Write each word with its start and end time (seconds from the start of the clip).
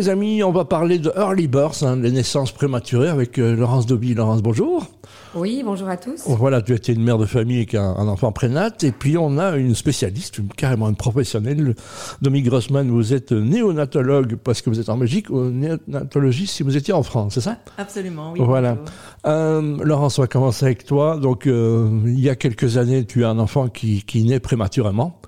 Les 0.00 0.08
amis, 0.08 0.42
on 0.42 0.50
va 0.50 0.64
parler 0.64 0.98
de 0.98 1.12
early 1.14 1.46
birth, 1.46 1.82
hein, 1.82 1.96
les 1.96 2.10
naissances 2.10 2.52
prématurées 2.52 3.10
avec 3.10 3.38
euh, 3.38 3.54
Laurence 3.54 3.84
Dobby. 3.84 4.14
Laurence, 4.14 4.40
bonjour. 4.40 4.86
Oui, 5.34 5.60
bonjour 5.62 5.90
à 5.90 5.98
tous. 5.98 6.22
Voilà, 6.24 6.62
tu 6.62 6.72
étais 6.72 6.94
une 6.94 7.02
mère 7.04 7.18
de 7.18 7.26
famille 7.26 7.58
avec 7.58 7.74
un, 7.74 7.82
un 7.98 8.08
enfant 8.08 8.32
prénat. 8.32 8.70
Et 8.82 8.92
puis, 8.92 9.18
on 9.18 9.36
a 9.36 9.56
une 9.58 9.74
spécialiste, 9.74 10.38
une- 10.38 10.48
carrément 10.48 10.88
une 10.88 10.96
professionnelle. 10.96 11.74
Domi 12.22 12.40
Grossman, 12.40 12.88
vous 12.90 13.12
êtes 13.12 13.32
néonatologue 13.32 14.36
parce 14.36 14.62
que 14.62 14.70
vous 14.70 14.80
êtes 14.80 14.88
en 14.88 14.96
Belgique, 14.96 15.28
ou 15.28 15.50
néonatologiste 15.50 16.54
si 16.54 16.62
vous 16.62 16.78
étiez 16.78 16.94
en 16.94 17.02
France, 17.02 17.34
c'est 17.34 17.42
ça? 17.42 17.58
Absolument, 17.76 18.32
oui. 18.32 18.40
Voilà. 18.42 18.78
Euh, 19.26 19.76
Laurence, 19.84 20.18
on 20.18 20.22
va 20.22 20.28
commencer 20.28 20.64
avec 20.64 20.86
toi. 20.86 21.18
Donc, 21.18 21.46
euh, 21.46 21.90
il 22.06 22.20
y 22.20 22.30
a 22.30 22.36
quelques 22.36 22.78
années, 22.78 23.04
tu 23.04 23.22
as 23.26 23.28
un 23.28 23.38
enfant 23.38 23.68
qui, 23.68 24.02
qui 24.04 24.24
naît 24.24 24.40
prématurément, 24.40 25.19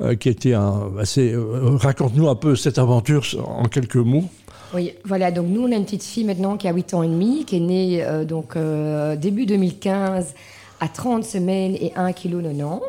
euh, 0.00 0.14
qui 0.14 0.28
était 0.28 0.54
un, 0.54 0.90
assez. 0.98 1.32
euh, 1.32 1.76
Raconte-nous 1.76 2.28
un 2.28 2.34
peu 2.34 2.56
cette 2.56 2.78
aventure 2.78 3.24
en 3.46 3.64
quelques 3.64 3.96
mots. 3.96 4.24
Oui, 4.74 4.92
voilà, 5.04 5.30
donc 5.30 5.46
nous, 5.48 5.62
on 5.62 5.70
a 5.72 5.76
une 5.76 5.84
petite 5.84 6.02
fille 6.02 6.24
maintenant 6.24 6.56
qui 6.56 6.66
a 6.66 6.72
8 6.72 6.94
ans 6.94 7.02
et 7.04 7.08
demi, 7.08 7.44
qui 7.44 7.56
est 7.56 7.60
née 7.60 8.02
euh, 8.04 8.24
donc 8.24 8.56
euh, 8.56 9.14
début 9.14 9.46
2015 9.46 10.34
à 10.80 10.88
30 10.88 11.22
semaines 11.24 11.76
et 11.76 11.90
1,90 11.96 12.14
kg. 12.14 12.80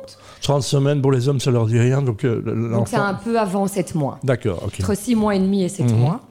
30 0.42 0.64
semaines 0.64 1.02
pour 1.02 1.12
les 1.12 1.30
hommes, 1.30 1.40
ça 1.40 1.52
leur 1.52 1.66
dit 1.68 1.78
rien. 1.80 2.02
Donc, 2.02 2.24
euh, 2.26 2.42
Donc 2.74 2.88
c'est 2.88 2.96
un 2.96 3.14
peu 3.14 3.40
avant 3.40 3.68
7 3.68 3.94
mois. 3.96 4.20
D'accord, 4.24 4.64
ok. 4.66 4.78
Entre 4.82 4.96
6 4.98 5.16
mois 5.16 5.36
et 5.36 5.40
demi 5.40 5.64
et 5.64 5.70
7 5.70 5.92
Mhm. 5.92 5.98
mois. 6.00 6.22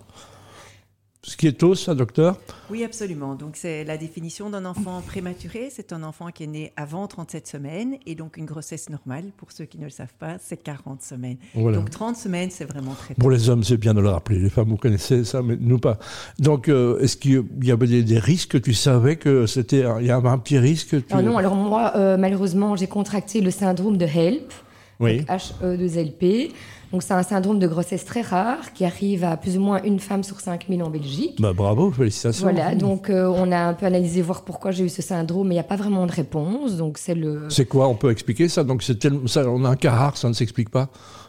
Ce 1.26 1.38
qui 1.38 1.46
est 1.46 1.52
tôt, 1.52 1.74
ça, 1.74 1.94
docteur 1.94 2.38
Oui, 2.70 2.84
absolument. 2.84 3.34
Donc, 3.34 3.52
c'est 3.56 3.82
la 3.84 3.96
définition 3.96 4.50
d'un 4.50 4.66
enfant 4.66 5.00
prématuré. 5.06 5.68
C'est 5.70 5.94
un 5.94 6.02
enfant 6.02 6.28
qui 6.30 6.44
est 6.44 6.46
né 6.46 6.72
avant 6.76 7.06
37 7.06 7.46
semaines. 7.46 7.96
Et 8.04 8.14
donc, 8.14 8.36
une 8.36 8.44
grossesse 8.44 8.90
normale, 8.90 9.24
pour 9.38 9.50
ceux 9.50 9.64
qui 9.64 9.78
ne 9.78 9.84
le 9.84 9.90
savent 9.90 10.12
pas, 10.18 10.36
c'est 10.38 10.58
40 10.58 11.00
semaines. 11.02 11.38
Voilà. 11.54 11.78
Donc, 11.78 11.88
30 11.88 12.16
semaines, 12.16 12.50
c'est 12.50 12.66
vraiment 12.66 12.92
très 12.92 13.14
Pour 13.14 13.30
les 13.30 13.48
hommes, 13.48 13.64
c'est 13.64 13.78
bien 13.78 13.94
de 13.94 14.02
le 14.02 14.10
rappeler. 14.10 14.38
Les 14.38 14.50
femmes, 14.50 14.68
vous 14.68 14.76
connaissez 14.76 15.24
ça, 15.24 15.40
mais 15.40 15.56
nous 15.58 15.78
pas. 15.78 15.98
Donc, 16.38 16.68
euh, 16.68 16.98
est-ce 17.00 17.16
qu'il 17.16 17.42
y 17.62 17.70
avait 17.70 17.86
des, 17.86 18.02
des 18.02 18.18
risques? 18.18 18.60
Tu 18.60 18.74
savais 18.74 19.16
que 19.16 19.46
c'était, 19.46 19.84
un- 19.84 20.00
il 20.02 20.06
y 20.06 20.10
avait 20.10 20.28
un 20.28 20.38
petit 20.38 20.58
risque 20.58 20.90
tu- 20.90 21.04
Ah 21.10 21.22
non, 21.22 21.38
alors 21.38 21.54
moi, 21.54 21.92
euh, 21.96 22.18
malheureusement, 22.18 22.76
j'ai 22.76 22.86
contracté 22.86 23.40
le 23.40 23.50
syndrome 23.50 23.96
de 23.96 24.04
HELP, 24.04 24.52
Oui. 25.00 25.24
HE2LP. 25.28 26.52
Donc 26.94 27.02
c'est 27.02 27.12
un 27.12 27.24
syndrome 27.24 27.58
de 27.58 27.66
grossesse 27.66 28.04
très 28.04 28.20
rare 28.20 28.72
qui 28.72 28.84
arrive 28.84 29.24
à 29.24 29.36
plus 29.36 29.58
ou 29.58 29.60
moins 29.60 29.82
une 29.82 29.98
femme 29.98 30.22
sur 30.22 30.38
5000 30.38 30.80
en 30.80 30.90
Belgique. 30.90 31.40
Bah, 31.40 31.52
bravo, 31.52 31.90
félicitations. 31.90 32.44
Voilà, 32.44 32.76
donc 32.76 33.10
euh, 33.10 33.26
on 33.36 33.50
a 33.50 33.58
un 33.58 33.74
peu 33.74 33.86
analysé 33.86 34.22
voir 34.22 34.42
pourquoi 34.42 34.70
j'ai 34.70 34.84
eu 34.84 34.88
ce 34.88 35.02
syndrome, 35.02 35.48
mais 35.48 35.54
il 35.54 35.56
n'y 35.56 35.60
a 35.60 35.64
pas 35.64 35.74
vraiment 35.74 36.06
de 36.06 36.12
réponse. 36.12 36.76
Donc 36.76 36.98
c'est 36.98 37.16
le. 37.16 37.46
C'est 37.48 37.64
quoi? 37.66 37.88
On 37.88 37.96
peut 37.96 38.12
expliquer 38.12 38.48
ça? 38.48 38.62
Donc, 38.62 38.84
c'est 38.84 38.96
tellement- 38.96 39.26
ça, 39.26 39.42
on 39.50 39.64
a 39.64 39.70
un 39.70 39.74
cas 39.74 39.90
rare, 39.90 40.16
ça 40.16 40.28
ne 40.28 40.34
s'explique 40.34 40.70
pas? 40.70 40.86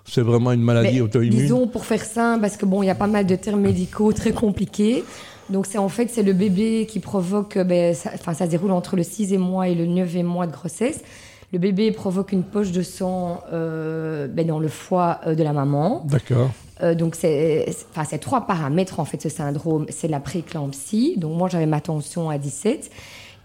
C'est 0.08 0.22
vraiment 0.22 0.52
une 0.52 0.62
maladie 0.62 1.02
auto-immune? 1.02 1.32
Disons 1.32 1.66
pour 1.66 1.84
faire 1.86 2.06
simple, 2.06 2.42
parce 2.42 2.58
que 2.58 2.68
bon, 2.68 2.84
il 2.84 2.86
y 2.86 2.92
a 2.92 2.96
pas 2.96 3.08
mal 3.08 3.26
de 3.26 3.36
termes 3.36 3.62
médicaux 3.62 4.14
très 4.14 4.34
compliqués. 4.34 5.04
Donc 5.50 5.66
c'est 5.66 5.80
en 5.80 5.90
fait 5.90 6.12
c'est 6.12 6.22
le 6.22 6.34
bébé 6.34 6.86
qui 6.88 7.00
provoque, 7.00 7.58
euh, 7.58 7.64
ben, 7.64 7.96
ça, 7.96 8.12
enfin 8.14 8.36
ça 8.36 8.46
se 8.46 8.52
déroule 8.52 8.72
entre 8.72 8.96
le 8.96 9.02
6e 9.02 9.40
mois 9.40 9.68
et 9.68 9.74
le 9.74 9.86
9e 9.88 10.22
mois 10.26 10.46
de 10.46 10.52
grossesse. 10.52 11.02
Le 11.56 11.60
bébé 11.60 11.94
provoque 11.94 12.34
une 12.34 12.44
poche 12.44 12.74
de 12.74 12.82
sang 12.82 13.42
euh, 13.54 14.28
ben, 14.28 14.46
dans 14.46 14.60
le 14.60 14.68
foie 14.68 15.22
euh, 15.26 15.36
de 15.36 15.42
la 15.42 15.54
maman. 15.54 16.04
D'accord. 16.06 16.52
Euh, 16.84 16.96
donc 16.96 17.16
c'est 17.16 17.66
enfin, 17.96 18.18
trois 18.18 18.46
paramètres 18.46 19.00
en 19.00 19.06
fait 19.06 19.22
ce 19.22 19.30
syndrome. 19.30 19.86
C'est 19.88 20.10
la 20.10 20.20
prééclampsie, 20.20 21.14
donc 21.16 21.38
moi 21.38 21.48
j'avais 21.48 21.66
ma 21.66 21.80
tension 21.80 22.30
à 22.30 22.38
17. 22.38 22.92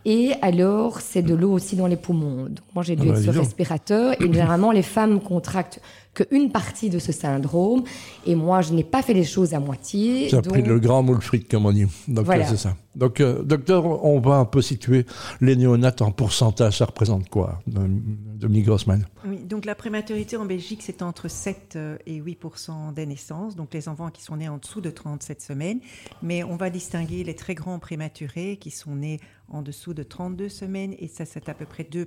Et 0.06 0.33
alors, 0.41 1.00
c'est 1.00 1.22
de 1.22 1.34
l'eau 1.34 1.52
aussi 1.52 1.77
dans 1.77 1.86
les 1.86 1.97
poumons. 1.97 2.44
Donc, 2.44 2.64
moi, 2.75 2.83
j'ai 2.83 2.97
dû 2.97 3.02
Ah 3.11 3.12
bah, 3.12 3.19
être 3.19 3.22
sur 3.22 3.34
respirateur. 3.34 4.14
Et 4.14 4.24
généralement, 4.33 4.72
les 4.72 4.83
femmes 4.83 5.20
contractent 5.20 5.80
qu'une 6.14 6.50
partie 6.50 6.89
de 6.89 6.98
ce 6.98 7.12
syndrome. 7.12 7.84
Et 8.27 8.34
moi, 8.34 8.62
je 8.62 8.72
n'ai 8.72 8.83
pas 8.83 9.02
fait 9.02 9.12
les 9.12 9.24
choses 9.24 9.52
à 9.52 9.61
moitié. 9.61 10.30
Donc- 10.30 10.48
pris 10.48 10.62
le 10.62 10.80
grand 10.80 11.02
moule 11.02 11.20
fric, 11.20 11.48
comme 11.50 11.67
on 11.67 11.72
dit. 11.72 11.86
Donc, 12.08 12.24
Voilà. 12.24 12.47
c'est 12.47 12.56
ça. 12.56 12.74
Donc, 12.96 13.20
euh, 13.20 13.42
docteur, 13.44 13.86
on 14.05 14.19
va 14.19 14.36
un 14.36 14.44
peu 14.44 14.60
situer 14.62 15.06
les 15.41 15.55
néonates 15.55 16.02
en 16.02 16.10
pourcentage. 16.10 16.78
Ça 16.78 16.86
représente 16.86 17.28
quoi, 17.28 17.60
Dominique 17.66 18.67
Grossman? 18.67 19.06
Oui, 19.24 19.39
donc, 19.45 19.64
la 19.64 19.74
prématurité 19.77 20.36
en 20.36 20.45
Belgique, 20.45 20.83
c'est 20.83 21.02
entre 21.02 21.29
7 21.29 21.79
et 22.06 22.20
8% 22.20 22.92
des 22.92 23.06
naissances. 23.06 23.55
Donc, 23.55 23.73
les 23.74 23.89
enfants 23.89 24.11
qui 24.11 24.23
sont 24.23 24.36
nés 24.36 24.48
en 24.48 24.58
dessous 24.58 24.80
de 24.80 24.90
37 24.90 25.40
semaines. 25.40 25.79
Mais 26.23 26.42
on 26.42 26.56
va 26.56 26.68
distinguer 26.70 27.23
les 27.23 27.34
très 27.34 27.55
grands 27.55 27.79
prématurés 27.79 28.56
qui 28.56 28.70
sont 28.73 28.96
nés 28.96 29.20
en 29.52 29.62
dessous 29.62 29.95
de 29.95 30.02
32 30.02 30.48
semaines. 30.48 30.95
Et 30.98 31.06
ça, 31.08 31.24
c'est 31.24 31.48
à 31.48 31.55
peu 31.55 31.67
près 31.67 31.84
2 31.84 32.06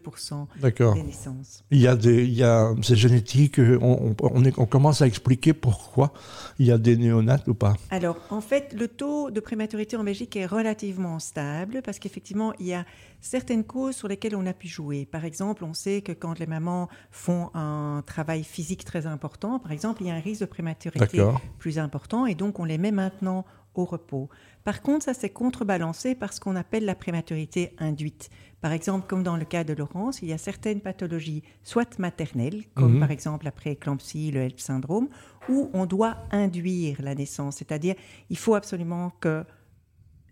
D'accord. 0.61 0.95
des 0.95 1.03
naissances. 1.03 1.63
Il 1.71 1.79
y 1.79 1.87
a 1.87 1.95
des, 1.95 2.23
il 2.25 2.33
y 2.33 2.43
a, 2.43 2.73
c'est 2.81 2.95
génétique. 2.95 3.59
euh, 3.59 3.77
On, 3.81 4.15
on, 4.21 4.29
on 4.33 4.43
est- 4.45 4.57
on 4.59 4.65
commence 4.65 5.01
à 5.01 5.07
expliquer 5.07 5.53
pourquoi 5.53 6.13
il 6.59 6.65
y 6.65 6.71
a 6.71 6.77
des 6.77 6.97
néonates 6.97 7.47
ou 7.47 7.53
pas? 7.53 7.75
Alors, 7.89 8.17
en 8.29 8.41
fait, 8.41 8.73
le 8.77 8.87
taux 8.87 9.29
de 9.31 9.39
prématurité 9.39 9.95
en 9.97 10.03
Belgique 10.03 10.35
est 10.35 10.45
relativement 10.45 10.72
stable 11.19 11.81
parce 11.83 11.99
qu'effectivement, 11.99 12.53
il 12.59 12.67
y 12.67 12.73
a 12.73 12.85
certaines 13.21 13.63
causes 13.63 13.95
sur 13.95 14.07
lesquelles 14.07 14.35
on 14.35 14.45
a 14.45 14.53
pu 14.53 14.67
jouer. 14.67 15.05
Par 15.05 15.25
exemple, 15.25 15.63
on 15.63 15.73
sait 15.73 16.01
que 16.01 16.11
quand 16.11 16.39
les 16.39 16.47
mamans 16.47 16.89
font 17.11 17.49
un 17.53 18.03
travail 18.05 18.43
physique 18.43 18.85
très 18.85 19.05
important, 19.07 19.59
par 19.59 19.71
exemple, 19.71 20.01
il 20.03 20.07
y 20.07 20.11
a 20.11 20.15
un 20.15 20.19
risque 20.19 20.41
de 20.41 20.45
prématurité 20.45 21.23
plus 21.57 21.79
important 21.79 22.25
et 22.25 22.35
donc 22.35 22.59
on 22.59 22.65
les 22.65 22.77
met 22.77 22.91
maintenant 22.91 23.45
au 23.75 23.85
repos. 23.85 24.29
Par 24.63 24.81
contre, 24.81 25.05
ça 25.05 25.13
c'est 25.13 25.29
contrebalancé 25.31 26.15
par 26.15 26.31
ce 26.31 26.39
qu'on 26.39 26.55
appelle 26.55 26.85
la 26.85 26.95
prématurité 26.95 27.73
induite. 27.79 28.29
Par 28.61 28.71
exemple, 28.71 29.07
comme 29.07 29.23
dans 29.23 29.35
le 29.35 29.45
cas 29.45 29.63
de 29.63 29.73
Laurence, 29.73 30.21
il 30.21 30.29
y 30.29 30.33
a 30.33 30.37
certaines 30.37 30.79
pathologies, 30.79 31.43
soit 31.63 31.99
maternelles, 31.99 32.63
comme 32.75 32.93
Mhm. 32.93 32.99
par 32.99 33.11
exemple 33.11 33.45
la 33.45 33.51
prééclampsie, 33.51 34.31
le 34.31 34.41
HELP 34.41 34.59
syndrome, 34.59 35.09
où 35.49 35.69
on 35.73 35.85
doit 35.85 36.15
induire 36.31 37.01
la 37.01 37.15
naissance. 37.15 37.57
C'est-à-dire, 37.57 37.95
il 38.29 38.37
faut 38.37 38.55
absolument 38.55 39.11
que 39.19 39.43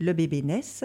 le 0.01 0.13
bébé 0.13 0.41
naisse 0.41 0.83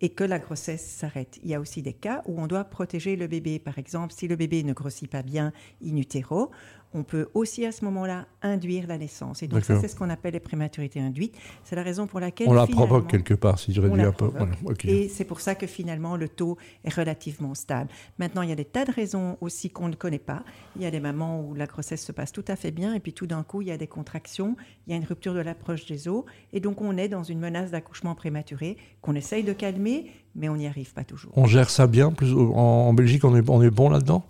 et 0.00 0.10
que 0.10 0.24
la 0.24 0.38
grossesse 0.38 0.84
s'arrête. 0.84 1.38
Il 1.42 1.50
y 1.50 1.54
a 1.54 1.60
aussi 1.60 1.80
des 1.80 1.94
cas 1.94 2.22
où 2.26 2.38
on 2.40 2.46
doit 2.46 2.64
protéger 2.64 3.16
le 3.16 3.26
bébé. 3.26 3.58
Par 3.58 3.78
exemple, 3.78 4.12
si 4.12 4.28
le 4.28 4.36
bébé 4.36 4.62
ne 4.62 4.74
grossit 4.74 5.10
pas 5.10 5.22
bien 5.22 5.52
in 5.82 5.96
utero, 5.96 6.50
on 6.94 7.02
peut 7.02 7.28
aussi 7.34 7.66
à 7.66 7.72
ce 7.72 7.84
moment-là 7.84 8.26
induire 8.42 8.86
la 8.86 8.98
naissance. 8.98 9.42
Et 9.42 9.48
donc 9.48 9.64
ça, 9.64 9.78
c'est 9.80 9.88
ce 9.88 9.96
qu'on 9.96 10.08
appelle 10.08 10.32
les 10.32 10.40
prématurités 10.40 11.00
induites. 11.00 11.34
C'est 11.64 11.76
la 11.76 11.82
raison 11.82 12.06
pour 12.06 12.20
laquelle 12.20 12.48
On 12.48 12.52
la 12.54 12.66
provoque 12.66 13.08
quelque 13.08 13.34
part, 13.34 13.58
si 13.58 13.72
je 13.72 13.80
réduis 13.80 14.02
un 14.02 14.12
peu. 14.12 14.26
Voilà. 14.26 14.52
Et 14.84 15.08
c'est 15.08 15.24
pour 15.24 15.40
ça 15.40 15.54
que 15.54 15.66
finalement 15.66 16.16
le 16.16 16.28
taux 16.28 16.56
est 16.84 16.94
relativement 16.94 17.54
stable. 17.54 17.90
Maintenant, 18.18 18.42
il 18.42 18.48
y 18.48 18.52
a 18.52 18.56
des 18.56 18.64
tas 18.64 18.84
de 18.84 18.92
raisons 18.92 19.36
aussi 19.40 19.70
qu'on 19.70 19.88
ne 19.88 19.94
connaît 19.94 20.18
pas. 20.18 20.42
Il 20.76 20.82
y 20.82 20.86
a 20.86 20.90
des 20.90 21.00
mamans 21.00 21.40
où 21.40 21.54
la 21.54 21.66
grossesse 21.66 22.04
se 22.04 22.12
passe 22.12 22.32
tout 22.32 22.44
à 22.48 22.56
fait 22.56 22.70
bien 22.70 22.94
et 22.94 23.00
puis 23.00 23.12
tout 23.12 23.26
d'un 23.26 23.42
coup, 23.42 23.62
il 23.62 23.68
y 23.68 23.72
a 23.72 23.76
des 23.76 23.86
contractions, 23.86 24.56
il 24.86 24.92
y 24.92 24.94
a 24.94 24.96
une 24.96 25.04
rupture 25.04 25.34
de 25.34 25.40
l'approche 25.40 25.86
des 25.86 26.08
os 26.08 26.24
et 26.52 26.60
donc 26.60 26.80
on 26.80 26.96
est 26.96 27.08
dans 27.08 27.22
une 27.22 27.40
menace 27.40 27.70
d'accouchement 27.70 28.14
prématuré 28.14 28.76
qu'on 29.02 29.14
essaye 29.14 29.44
de 29.44 29.52
calmer, 29.52 30.10
mais 30.34 30.48
on 30.48 30.56
n'y 30.56 30.66
arrive 30.66 30.92
pas 30.94 31.04
toujours. 31.04 31.32
On 31.36 31.46
gère 31.46 31.70
ça 31.70 31.86
bien. 31.86 32.10
Plus, 32.10 32.32
en, 32.32 32.38
en 32.38 32.94
Belgique, 32.94 33.24
on 33.24 33.36
est, 33.36 33.48
on 33.48 33.62
est 33.62 33.70
bon 33.70 33.90
là-dedans? 33.90 34.24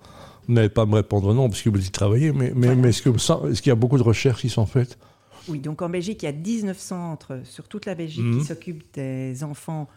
Vous 0.49 0.55
n'allez 0.55 0.69
pas 0.69 0.87
me 0.87 0.95
répondre 0.95 1.33
non, 1.35 1.49
parce 1.49 1.63
que 1.63 1.71
vous 1.71 1.85
y 1.85 1.91
travaillez, 1.91 2.33
mais, 2.33 2.53
mais, 2.55 2.75
mais 2.77 2.91
est-ce 2.91 3.03
que 3.03 3.17
ça- 3.19 3.41
est-ce 3.51 3.61
qu'il 3.63 3.71
y 3.71 3.73
a 3.73 3.77
beaucoup 3.77 3.99
de 3.99 4.03
recherches 4.03 4.41
qui 4.43 4.49
sont 4.49 4.67
faites? 4.67 4.97
Oui, 5.49 5.59
donc 5.61 5.83
en 5.83 5.89
Belgique, 5.89 6.23
il 6.23 6.27
y 6.27 6.29
a 6.29 6.33
19 6.33 6.79
centres 6.79 7.41
sur 7.45 7.69
toute 7.69 7.87
la 7.87 7.95
Belgique 7.95 8.25
Mhm. 8.25 8.39
qui 8.41 8.45
s'occupent 8.45 8.85
des 8.95 9.43
enfants 9.45 9.89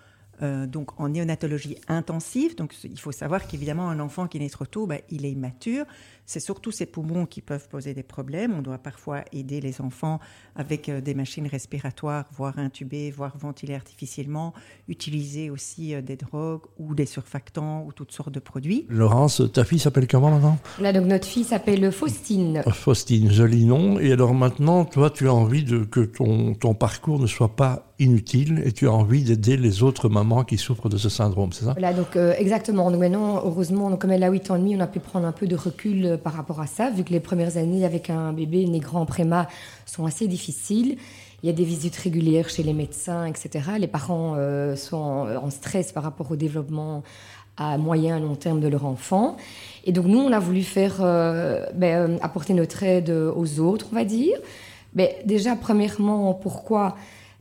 euh, 0.41 0.66
donc 0.67 1.00
en 1.00 1.09
néonatologie 1.09 1.77
intensive. 1.88 2.55
Donc 2.55 2.73
il 2.83 3.00
faut 3.00 3.11
savoir 3.11 3.47
qu'évidemment, 3.47 3.89
un 3.89 4.00
enfant 4.00 4.27
qui 4.27 4.39
naît 4.39 4.50
trop 4.50 4.66
tôt, 4.66 4.88
ben, 4.88 5.00
il 5.09 5.25
est 5.25 5.31
immature. 5.31 5.85
C'est 6.25 6.39
surtout 6.39 6.72
ses 6.72 6.85
poumons 6.85 7.25
qui 7.25 7.41
peuvent 7.41 7.67
poser 7.69 7.94
des 7.94 8.03
problèmes. 8.03 8.53
On 8.53 8.61
doit 8.61 8.78
parfois 8.78 9.23
aider 9.33 9.61
les 9.61 9.81
enfants 9.81 10.19
avec 10.55 10.88
euh, 10.88 11.01
des 11.01 11.16
machines 11.16 11.47
respiratoires, 11.47 12.25
voire 12.31 12.59
intuber, 12.59 13.09
voire 13.09 13.35
ventiler 13.38 13.73
artificiellement, 13.73 14.53
utiliser 14.88 15.49
aussi 15.49 15.95
euh, 15.95 16.01
des 16.01 16.16
drogues 16.16 16.66
ou 16.78 16.94
des 16.94 17.07
surfactants 17.07 17.83
ou 17.85 17.91
toutes 17.91 18.11
sortes 18.11 18.31
de 18.31 18.39
produits. 18.39 18.85
Laurence, 18.89 19.41
ta 19.51 19.63
fille 19.63 19.79
s'appelle 19.79 20.07
comment 20.07 20.29
maintenant? 20.29 20.59
Là, 20.79 20.94
donc 20.94 21.05
notre 21.07 21.28
fille 21.28 21.44
s'appelle 21.44 21.91
Faustine. 21.91 22.61
Faustine, 22.72 23.31
joli 23.31 23.66
nom. 23.66 23.99
Et 23.99 24.11
alors 24.11 24.33
maintenant, 24.33 24.85
toi, 24.85 25.09
tu 25.09 25.28
as 25.28 25.33
envie 25.33 25.63
de, 25.63 25.83
que 25.83 26.01
ton, 26.01 26.53
ton 26.53 26.75
parcours 26.75 27.19
ne 27.19 27.28
soit 27.28 27.55
pas 27.55 27.88
inutile 27.99 28.63
et 28.66 28.72
tu 28.72 28.87
as 28.87 28.93
envie 28.93 29.23
d'aider 29.23 29.57
les 29.57 29.84
autres 29.84 30.09
mamans 30.09 30.43
qui 30.43 30.57
souffrent 30.57 30.90
de 30.90 30.97
ce 30.97 31.09
syndrome, 31.09 31.51
c'est 31.51 31.66
ça? 31.66 31.73
Voilà, 31.73 31.93
donc 31.93 32.16
euh, 32.16 32.34
exactement. 32.37 32.90
Donc 32.90 32.99
maintenant, 33.01 33.41
heureusement, 33.46 33.90
donc, 33.90 34.01
comme 34.01 34.11
elle 34.11 34.23
a 34.23 34.29
8 34.29 34.51
ans 34.51 34.55
et 34.55 34.59
demi, 34.59 34.75
on 34.75 34.79
a 34.79 34.87
pu 34.87 34.99
prendre 34.99 35.28
un 35.28 35.31
peu 35.31 35.47
de 35.47 35.55
recul 35.55 36.05
euh, 36.05 36.17
par 36.17 36.34
rapport 36.34 36.61
à 36.61 36.67
ça, 36.67 36.90
vu 36.90 37.03
que 37.03 37.11
les 37.11 37.19
premières 37.19 37.57
années 37.57 37.85
avec 37.85 38.09
un 38.09 38.31
bébé 38.34 38.66
né 38.66 38.79
grand 38.79 39.05
préma 39.05 39.47
sont 39.85 40.05
assez 40.05 40.28
difficiles. 40.28 40.97
Il 41.43 41.47
y 41.47 41.49
a 41.49 41.53
des 41.53 41.63
visites 41.63 41.96
régulières 41.96 42.49
chez 42.49 42.63
les 42.63 42.73
médecins, 42.73 43.25
etc. 43.25 43.72
Les 43.78 43.87
parents 43.87 44.35
euh, 44.37 44.75
sont 44.75 44.97
en, 44.97 45.49
stress 45.49 45.91
par 45.91 46.03
rapport 46.03 46.31
au 46.31 46.35
développement 46.35 47.03
à 47.57 47.78
moyen 47.78 48.17
et 48.17 48.22
long 48.22 48.35
terme 48.35 48.61
de 48.61 48.67
leur 48.67 48.85
enfant. 48.85 49.35
Et 49.85 49.91
donc 49.91 50.05
nous, 50.05 50.19
on 50.19 50.31
a 50.31 50.40
voulu 50.40 50.63
faire 50.63 50.99
ben, 51.75 52.17
apporter 52.22 52.53
notre 52.53 52.84
aide 52.84 53.09
aux 53.09 53.59
autres, 53.59 53.87
on 53.91 53.95
va 53.95 54.05
dire. 54.05 54.37
Mais 54.95 55.17
déjà, 55.25 55.57
premièrement, 55.57 56.34
pourquoi 56.34 56.95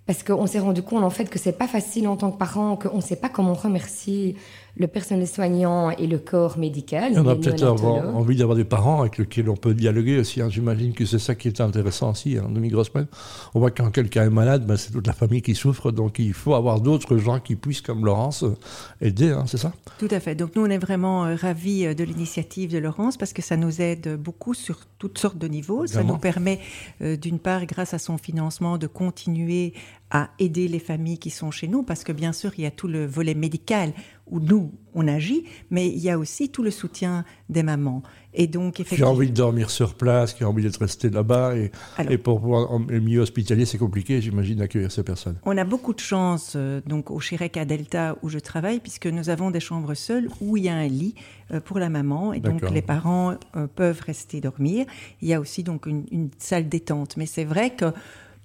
parce 0.09 0.23
qu'on 0.23 0.47
s'est 0.47 0.59
rendu 0.59 0.81
compte 0.81 1.05
en 1.05 1.11
fait 1.11 1.29
que 1.29 1.39
c'est 1.39 1.53
pas 1.53 1.69
facile 1.69 2.09
en 2.09 2.17
tant 2.17 2.31
que 2.31 2.39
parent, 2.39 2.77
qu'on 2.77 2.97
ne 2.97 3.03
sait 3.03 3.15
pas 3.15 3.29
comment 3.29 3.53
remercier 3.53 4.37
le 4.79 4.87
personnel 4.87 5.27
soignant 5.27 5.91
et 5.91 6.07
le 6.07 6.19
corps 6.19 6.57
médical. 6.57 7.13
on 7.17 7.27
a 7.27 7.35
peut-être 7.35 7.65
envie 7.65 8.37
d'avoir 8.37 8.57
des 8.57 8.65
parents 8.65 9.01
avec 9.01 9.19
lesquels 9.19 9.49
on 9.49 9.57
peut 9.57 9.75
dialoguer 9.75 10.19
aussi. 10.19 10.41
Hein. 10.41 10.49
J'imagine 10.49 10.93
que 10.93 11.05
c'est 11.05 11.19
ça 11.19 11.35
qui 11.35 11.49
est 11.49 11.61
intéressant 11.61 12.13
aussi. 12.13 12.39
Hein. 12.39 12.49
Demi 12.49 12.69
Grossman, 12.69 13.07
on 13.55 13.61
voit 13.61 13.73
quand 13.73 13.91
quelqu'un 13.91 14.25
est 14.25 14.31
malade, 14.31 14.67
ben, 14.67 14.77
c'est 14.77 14.93
toute 14.93 15.07
la 15.07 15.13
famille 15.13 15.43
qui 15.43 15.57
souffre. 15.57 15.91
Donc 15.91 16.21
il 16.21 16.33
faut 16.33 16.55
avoir 16.55 16.81
d'autres 16.81 17.17
gens 17.17 17.41
qui 17.41 17.57
puissent, 17.57 17.81
comme 17.81 18.05
Laurence, 18.05 18.45
euh, 18.45 18.57
aider. 19.01 19.31
Hein, 19.31 19.45
c'est 19.47 19.59
ça? 19.59 19.73
Tout 19.99 20.09
à 20.11 20.21
fait. 20.21 20.37
Donc 20.37 20.55
nous, 20.55 20.63
on 20.63 20.71
est 20.71 20.79
vraiment 20.79 21.25
euh, 21.25 21.35
ravis 21.35 21.87
euh, 21.87 21.95
de 21.95 22.05
l'initiative 22.05 22.71
de 22.71 22.79
Laurence 22.79 23.17
parce 23.17 23.33
que 23.33 23.43
ça 23.43 23.57
nous 23.57 23.81
aide 23.81 24.17
beaucoup 24.17 24.55
sur 24.55 24.79
toutes 24.99 25.19
sortes 25.19 25.39
de 25.39 25.49
niveaux. 25.49 25.87
Ça 25.87 26.03
nous 26.03 26.19
permet, 26.19 26.59
d'une 27.01 27.39
part, 27.39 27.67
grâce 27.67 27.95
à 27.95 27.99
son 27.99 28.19
financement, 28.19 28.79
de 28.79 28.87
continuer 28.87 29.75
à 30.11 30.31
aider 30.39 30.69
les 30.69 30.79
familles 30.79 31.19
qui 31.19 31.31
sont 31.31 31.51
chez 31.51 31.69
nous, 31.69 31.83
parce 31.83 32.03
que 32.03 32.13
bien 32.13 32.33
sûr, 32.33 32.53
il 32.57 32.65
y 32.65 32.67
a 32.67 32.71
tout 32.71 32.89
le 32.89 33.07
volet 33.07 33.35
médical 33.35 33.93
où 34.31 34.41
nous, 34.41 34.73
on 34.95 35.07
agit, 35.07 35.45
mais 35.71 35.89
il 35.89 35.99
y 35.99 36.11
a 36.11 36.19
aussi 36.19 36.49
tout 36.49 36.63
le 36.63 36.71
soutien 36.71 37.25
des 37.49 37.63
mamans. 37.63 38.03
Et 38.35 38.47
donc, 38.47 38.81
effectivement... 38.81 39.07
Qui 39.07 39.11
a 39.11 39.15
envie 39.15 39.31
de 39.31 39.37
dormir 39.37 39.71
sur 39.71 39.95
place, 39.95 40.35
qui 40.35 40.45
a 40.45 40.49
envie 40.49 40.63
d'être 40.63 40.79
resté 40.79 41.11
là-bas, 41.11 41.57
et, 41.57 41.71
et, 42.09 42.19
pour 42.19 42.41
pouvoir, 42.41 42.71
en 42.71 42.81
milieu 42.81 43.21
hospitalier, 43.21 43.65
c'est 43.65 43.79
compliqué, 43.79 44.21
j'imagine, 44.21 44.59
d'accueillir 44.59 44.91
ces 44.91 45.03
personnes. 45.03 45.39
On 45.45 45.57
a 45.57 45.65
beaucoup 45.65 45.95
de 45.95 46.01
chance, 46.01 46.55
euh, 46.57 46.81
donc, 46.87 47.11
au 47.11 47.21
Chirec 47.21 47.57
à 47.57 47.65
Delta, 47.65 48.17
où 48.23 48.29
je 48.29 48.39
travaille, 48.39 48.81
puisque 48.81 49.07
nous 49.07 49.31
avons 49.31 49.51
des 49.51 49.61
chambres 49.61 49.95
seules 49.95 50.29
où 50.41 50.57
il 50.57 50.65
y 50.65 50.69
a 50.69 50.75
un 50.75 50.89
lit 50.89 51.15
euh, 51.53 51.61
pour 51.61 51.79
la 51.79 51.91
maman, 51.91 52.33
et 52.33 52.41
donc 52.41 52.69
les 52.71 52.83
parents 52.83 53.35
euh, 53.57 53.67
peuvent 53.67 54.01
rester 54.05 54.41
dormir. 54.41 54.87
Il 55.23 55.29
y 55.29 55.35
a 55.35 55.41
aussi 55.41 55.63
donc 55.63 55.87
une, 55.87 56.05
une 56.11 56.31
salle 56.39 56.69
détente. 56.69 57.17
Mais 57.17 57.27
c'est 57.27 57.45
vrai 57.45 57.71
que 57.71 57.87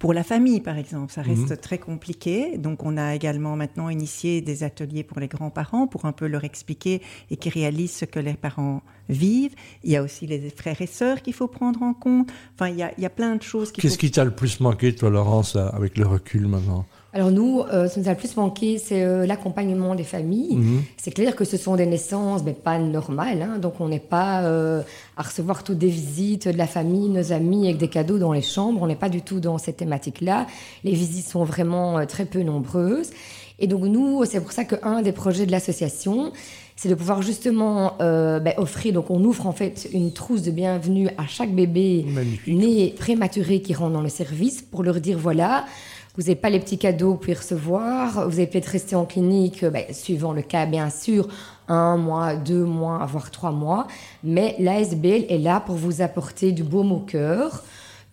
pour 0.03 0.13
la 0.13 0.25
famille, 0.25 0.59
par 0.59 0.77
exemple, 0.77 1.13
ça 1.13 1.21
reste 1.21 1.51
mhm. 1.51 1.55
très 1.55 1.77
compliqué. 1.77 2.57
Donc, 2.57 2.83
on 2.83 2.97
a 2.97 3.15
également 3.15 3.55
maintenant 3.55 3.87
initié 3.87 4.41
des 4.41 4.63
ateliers 4.65 5.01
pour 5.01 5.21
les 5.21 5.29
grands-parents 5.29 5.87
pour 5.87 6.03
un 6.03 6.11
peu 6.11 6.27
leur 6.27 6.43
expliquer 6.43 7.01
et 7.31 7.37
qu'ils 7.37 7.53
réalisent 7.53 7.95
ce 7.95 8.03
que 8.03 8.19
les 8.19 8.33
parents 8.33 8.81
vivent. 9.07 9.55
Il 9.81 9.91
y 9.91 9.95
a 9.95 10.03
aussi 10.03 10.27
les 10.27 10.49
frères 10.49 10.81
et 10.81 10.87
sœurs 10.87 11.21
qu'il 11.21 11.33
faut 11.33 11.47
prendre 11.47 11.81
en 11.83 11.93
compte. 11.93 12.33
Enfin, 12.53 12.67
il 12.67 12.75
y 12.75 12.83
a, 12.83 12.91
il 12.97 13.01
y 13.01 13.05
a 13.05 13.09
plein 13.09 13.37
de 13.37 13.43
choses. 13.43 13.71
Qu'est-ce 13.71 13.97
qui 13.97 14.11
t'a 14.11 14.25
le 14.25 14.31
plus 14.31 14.59
manqué, 14.59 14.93
toi, 14.93 15.09
Laurence, 15.09 15.55
avec 15.55 15.97
le 15.97 16.05
recul 16.05 16.47
maintenant? 16.47 16.85
Alors 17.15 17.29
nous, 17.29 17.61
euh, 17.61 17.87
ce 17.87 17.93
qui 17.93 17.99
nous 17.99 18.07
a 18.07 18.11
le 18.11 18.17
plus 18.17 18.35
manqué, 18.35 18.79
c'est 18.79 19.03
euh, 19.03 19.27
l'accompagnement 19.27 19.93
des 19.93 20.03
familles. 20.03 20.55
Mhm. 20.55 20.81
C'est 20.97 21.11
clair 21.11 21.35
que 21.35 21.45
ce 21.45 21.57
sont 21.57 21.75
des 21.75 21.85
naissances, 21.85 22.41
mais 22.43 22.53
pas 22.53 22.79
normales. 22.79 23.43
Hein. 23.43 23.59
donc 23.59 23.75
on 23.79 23.87
n'est 23.87 23.99
pas 23.99 24.41
euh, 24.41 24.81
à 25.15 25.21
recevoir 25.21 25.63
toutes 25.63 25.77
des 25.77 25.89
visites 25.89 26.47
de 26.47 26.57
la 26.57 26.65
famille, 26.65 27.09
nos 27.09 27.31
amis 27.31 27.65
avec 27.65 27.77
des 27.77 27.87
cadeaux 27.87 28.17
dans 28.17 28.33
les 28.33 28.41
chambres. 28.41 28.81
On 28.81 28.87
n'est 28.87 28.95
pas 28.95 29.09
du 29.09 29.21
tout 29.21 29.39
dans 29.39 29.59
cette 29.59 29.77
thématique-là. 29.77 30.47
Les 30.83 30.93
visites 30.93 31.27
sont 31.27 31.43
vraiment 31.43 32.03
très 32.07 32.25
peu 32.25 32.41
nombreuses. 32.41 33.11
Et 33.59 33.67
donc 33.67 33.83
nous, 33.83 34.25
c'est 34.25 34.41
pour 34.41 34.51
ça 34.51 34.65
qu'un 34.65 35.03
des 35.03 35.11
projets 35.11 35.45
de 35.45 35.51
l'association, 35.51 36.33
c'est 36.75 36.89
de 36.89 36.95
pouvoir 36.95 37.21
justement 37.21 37.93
ben, 37.99 38.53
offrir, 38.57 38.93
donc 38.93 39.11
on 39.11 39.23
ouvre 39.23 39.45
en 39.45 39.51
fait 39.51 39.87
une 39.93 40.11
trousse 40.11 40.41
de 40.41 40.49
bienvenue 40.49 41.09
à 41.19 41.27
chaque 41.27 41.53
bébé 41.53 42.05
né 42.47 42.95
prématuré 42.97 43.61
qui 43.61 43.75
rentre 43.75 43.93
dans 43.93 44.01
le 44.01 44.09
service 44.09 44.63
pour 44.63 44.81
leur 44.81 44.99
dire 44.99 45.19
voilà, 45.19 45.65
vous 46.15 46.23
n'avez 46.23 46.35
pas 46.35 46.49
les 46.49 46.59
petits 46.59 46.77
cadeaux 46.77 47.07
que 47.07 47.11
vous 47.13 47.19
pouvez 47.21 47.33
recevoir. 47.33 48.29
Vous 48.29 48.35
allez 48.35 48.47
peut-être 48.47 48.67
rester 48.67 48.95
en 48.95 49.05
clinique, 49.05 49.63
euh, 49.63 49.71
ben, 49.71 49.85
suivant 49.91 50.31
le 50.31 50.43
cas, 50.43 50.65
bien 50.65 50.89
sûr, 50.89 51.27
un 51.67 51.97
mois, 51.97 52.35
deux 52.35 52.65
mois, 52.65 53.03
voire 53.05 53.31
trois 53.31 53.51
mois. 53.51 53.87
Mais 54.23 54.55
l'ASBL 54.59 55.25
est 55.29 55.39
là 55.39 55.59
pour 55.59 55.75
vous 55.75 56.01
apporter 56.01 56.51
du 56.51 56.63
baume 56.63 56.91
au 56.91 56.99
cœur. 56.99 57.63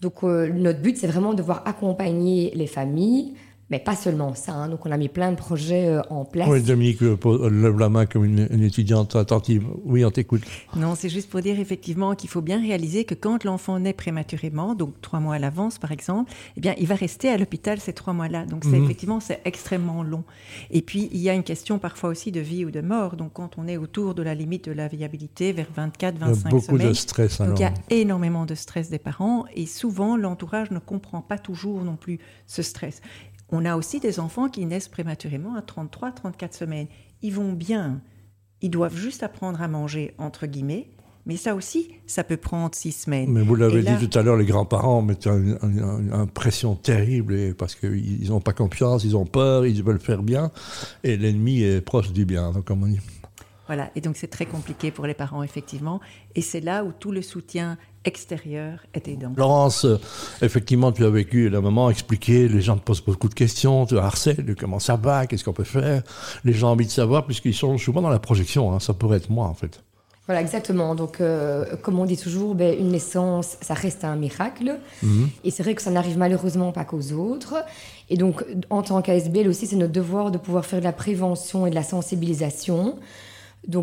Donc, 0.01 0.25
euh, 0.25 0.51
notre 0.51 0.81
but, 0.81 0.97
c'est 0.97 1.07
vraiment 1.07 1.35
de 1.35 1.43
voir 1.43 1.63
accompagner 1.67 2.53
les 2.55 2.67
familles, 2.67 3.35
mais 3.71 3.79
pas 3.79 3.95
seulement 3.95 4.35
ça. 4.35 4.53
Hein. 4.53 4.69
Donc, 4.69 4.85
on 4.85 4.91
a 4.91 4.97
mis 4.97 5.09
plein 5.09 5.31
de 5.31 5.37
projets 5.37 5.87
euh, 5.87 6.03
en 6.11 6.25
place. 6.25 6.49
Oui, 6.49 6.61
Dominique 6.61 7.01
lève 7.01 7.79
la 7.79 7.89
main 7.89 8.07
comme 8.07 8.25
une, 8.25 8.63
étudiante 8.63 9.15
attentive. 9.17 9.65
Oui, 9.85 10.05
on 10.05 10.11
t'écoute. 10.11 10.43
Non, 10.77 10.95
c'est 10.97 11.09
juste 11.09 11.31
pour 11.31 11.41
dire 11.41 11.59
effectivement 11.61 12.15
qu'il 12.15 12.29
faut 12.29 12.41
bien 12.41 12.61
réaliser 12.61 13.05
que 13.05 13.15
quand 13.15 13.45
l'enfant 13.45 13.79
naît 13.79 13.93
prématurément, 13.93 14.75
donc 14.75 15.01
trois 15.01 15.21
mois 15.21 15.37
à 15.37 15.39
l'avance 15.39 15.79
par 15.79 15.93
exemple, 15.93 16.33
eh 16.57 16.61
bien, 16.61 16.75
il 16.79 16.87
va 16.87 16.97
rester 16.97 17.29
à 17.29 17.39
l'hôpital 17.39 17.79
ces 17.79 17.93
trois 17.93 18.13
mois-là. 18.13 18.45
Donc, 18.45 18.65
c'est 18.65 18.71
mhm. 18.71 18.85
effectivement, 18.85 19.21
c'est 19.21 19.41
extrêmement 19.45 20.03
long. 20.03 20.25
Et 20.71 20.83
puis, 20.83 21.09
il 21.13 21.21
y 21.21 21.31
a 21.31 21.35
une 21.35 21.45
question 21.45 21.79
parfois 21.79 22.11
aussi 22.11 22.33
de 22.33 22.41
vie 22.41 22.65
ou 22.65 22.71
de 22.71 22.81
mort. 22.81 23.17
Donc, 23.17 23.35
quand 23.35 23.57
on 23.57 23.69
est 23.69 23.77
autour 23.77 24.15
de 24.15 24.23
la 24.23 24.35
limite 24.35 24.69
de 24.69 24.73
la 24.73 24.89
viabilité, 24.89 25.53
vers 25.53 25.69
24, 25.75 26.19
25 26.19 26.35
semaines. 26.35 26.61
Beaucoup 26.61 26.79
de 26.79 26.93
stress. 26.93 27.39
Donc, 27.39 27.59
il 27.59 27.63
y 27.63 27.65
a 27.65 27.75
énormément 27.91 28.47
de 28.47 28.55
stress 28.55 28.91
des 28.91 28.99
parents. 28.99 29.45
Et 29.55 29.67
souvent, 29.67 30.17
l'entourage 30.17 30.71
ne 30.71 30.79
comprend 30.81 31.21
pas 31.21 31.39
toujours 31.39 31.85
non 31.85 31.97
plus 31.97 32.19
ce 32.47 32.63
stress. 32.63 33.01
On 33.53 33.65
a 33.65 33.77
aussi 33.77 34.01
des 34.01 34.21
enfants 34.21 34.49
qui 34.49 34.65
naissent 34.67 34.89
prématurément 34.89 35.55
à 35.55 35.63
33, 35.63 36.13
34 36.13 36.55
semaines. 36.55 36.87
Ils 37.23 37.35
vont 37.35 37.53
bien. 37.53 38.01
Ils 38.63 38.71
doivent 38.71 38.97
juste 38.97 39.23
apprendre 39.23 39.61
à 39.63 39.69
manger, 39.69 40.15
entre 40.19 40.47
guillemets. 40.47 40.89
Mais 41.27 41.37
ça 41.37 41.55
aussi, 41.55 41.91
ça 42.07 42.25
peut 42.25 42.37
prendre 42.37 42.75
six 42.75 42.93
semaines. 42.93 43.31
Mais 43.31 43.43
vous 43.43 43.55
l'avez 43.55 43.83
dit 43.83 44.09
tout 44.09 44.19
à 44.19 44.23
l'heure, 44.23 44.37
les 44.37 44.47
grands-parents 44.47 45.03
mettent 45.03 45.27
une, 45.27 46.27
pression 46.33 46.75
terrible 46.75 47.55
parce 47.55 47.75
qu'ils 47.75 48.29
n'ont 48.29 48.41
pas 48.41 48.55
confiance, 48.55 49.05
ils 49.05 49.17
ont 49.17 49.27
peur, 49.27 49.67
ils 49.67 49.83
veulent 49.83 50.01
faire 50.01 50.23
bien. 50.23 50.51
Et 51.05 51.17
l'ennemi 51.17 51.63
est 51.63 51.83
proche 51.83 52.13
du 52.13 52.25
bien, 52.25 52.53
comme 52.65 52.85
on 52.85 52.87
dit. 52.87 53.01
Voilà, 53.71 53.89
et 53.95 54.01
donc 54.01 54.17
c'est 54.17 54.27
très 54.27 54.47
compliqué 54.47 54.91
pour 54.91 55.07
les 55.07 55.15
parents, 55.15 55.45
effectivement. 55.45 56.01
Et 56.35 56.43
c'est 56.43 56.59
là 56.59 56.83
où 56.83 56.91
tout 56.91 57.13
le 57.13 57.23
soutien 57.23 57.79
extérieur 58.05 58.81
est 58.95 59.07
aidant. 59.07 59.33
Laurence, 59.37 59.85
euh, 59.85 59.97
effectivement, 60.43 60.91
tu 60.91 61.05
as 61.05 61.09
vécu, 61.09 61.49
la 61.49 61.61
maman 61.61 61.87
a 61.87 61.91
expliqué, 61.93 62.49
les 62.49 62.63
gens 62.63 62.77
te 62.77 62.83
posent 62.83 63.05
beaucoup 63.05 63.29
de 63.29 63.35
questions, 63.35 63.87
tu 63.87 63.97
harcèles, 63.97 64.57
comment 64.59 64.81
ça 64.81 64.97
va, 64.97 65.29
qu'est-ce 65.29 65.45
qu'on 65.45 65.53
peut 65.53 65.63
faire? 65.63 66.03
Les 66.43 66.53
gens 66.53 66.71
ont 66.71 66.73
envie 66.73 66.87
de 66.87 66.91
savoir, 66.91 67.27
puisqu'ils 67.27 67.55
sont 67.55 67.79
souvent 67.79 68.03
dans 68.03 68.11
la 68.11 68.19
projection, 68.19 68.73
hein. 68.73 68.81
ça 68.81 68.93
pourrait 68.93 69.19
être 69.19 69.31
moi, 69.31 69.47
en 69.47 69.55
fait. 69.55 69.85
Voilà, 70.27 70.41
exactement. 70.41 70.97
Donc, 70.97 71.21
euh, 71.21 71.77
comme 71.81 72.01
on 72.01 72.07
dit 72.07 72.17
toujours, 72.17 72.57
ben, 72.57 72.77
une 72.77 72.89
naissance, 72.89 73.57
ça 73.61 73.75
reste 73.75 74.03
un 74.05 74.17
miracle. 74.17 74.81
Mhm. 75.05 75.29
Et 75.45 75.53
c'est 75.53 75.63
vrai 75.63 75.77
que 75.77 75.83
ça 75.83 75.93
n'arrive 75.93 76.19
malheureusement 76.19 76.73
pas 76.73 76.85
qu'aux 76.85 77.13
autres. 77.13 77.55
Et 78.09 78.17
donc, 78.17 78.45
en 78.69 78.83
tant 78.83 79.01
qu'ASBL 79.01 79.47
aussi, 79.47 79.69
c'est 79.69 79.77
notre 79.77 79.93
devoir 79.93 80.33
de 80.33 80.39
pouvoir 80.39 80.67
faire 80.67 80.81
de 80.81 80.85
la 80.85 80.93
prévention 80.93 81.69
et 81.69 81.71
de 81.71 81.77
la 81.77 81.85
sensibilisation. 81.85 82.99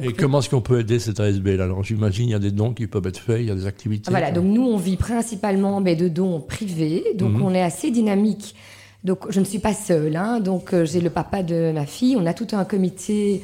Et 0.02 0.14
comment 0.14 0.40
est-ce 0.40 0.50
qu'on 0.50 0.62
peut 0.62 0.80
aider 0.80 1.00
cette 1.00 1.20
ASBL 1.20 1.62
Alors 1.62 1.84
j'imagine 1.84 2.28
il 2.30 2.32
y 2.32 2.36
a 2.36 2.40
des 2.40 2.52
dons 2.52 2.74
qui 2.74 2.88
peuvent 2.88 3.06
être 3.06 3.20
faits, 3.20 3.42
il 3.42 3.48
y 3.48 3.52
a 3.52 3.56
des 3.56 3.68
activités. 3.68 4.10
Voilà, 4.10 4.32
donc 4.32 4.46
nous 4.46 4.64
on 4.64 4.78
vit 4.78 4.98
principalement 4.98 5.80
mais, 5.82 5.96
de 5.96 6.08
dons 6.08 6.40
privés, 6.40 7.04
donc 7.16 7.34
mhm. 7.34 7.44
on 7.44 7.54
est 7.54 7.62
assez 7.62 7.92
dynamique. 7.92 8.56
Donc 9.04 9.30
je 9.30 9.40
ne 9.40 9.46
suis 9.46 9.60
pas 9.60 9.74
seule, 9.74 10.16
hein. 10.16 10.40
donc 10.40 10.74
euh, 10.74 10.84
j'ai 10.84 11.00
le 11.00 11.12
papa 11.12 11.44
de 11.44 11.72
ma 11.72 11.86
fille, 11.86 12.18
on 12.20 12.26
a 12.26 12.34
tout 12.34 12.48
un 12.54 12.66
comité 12.66 13.44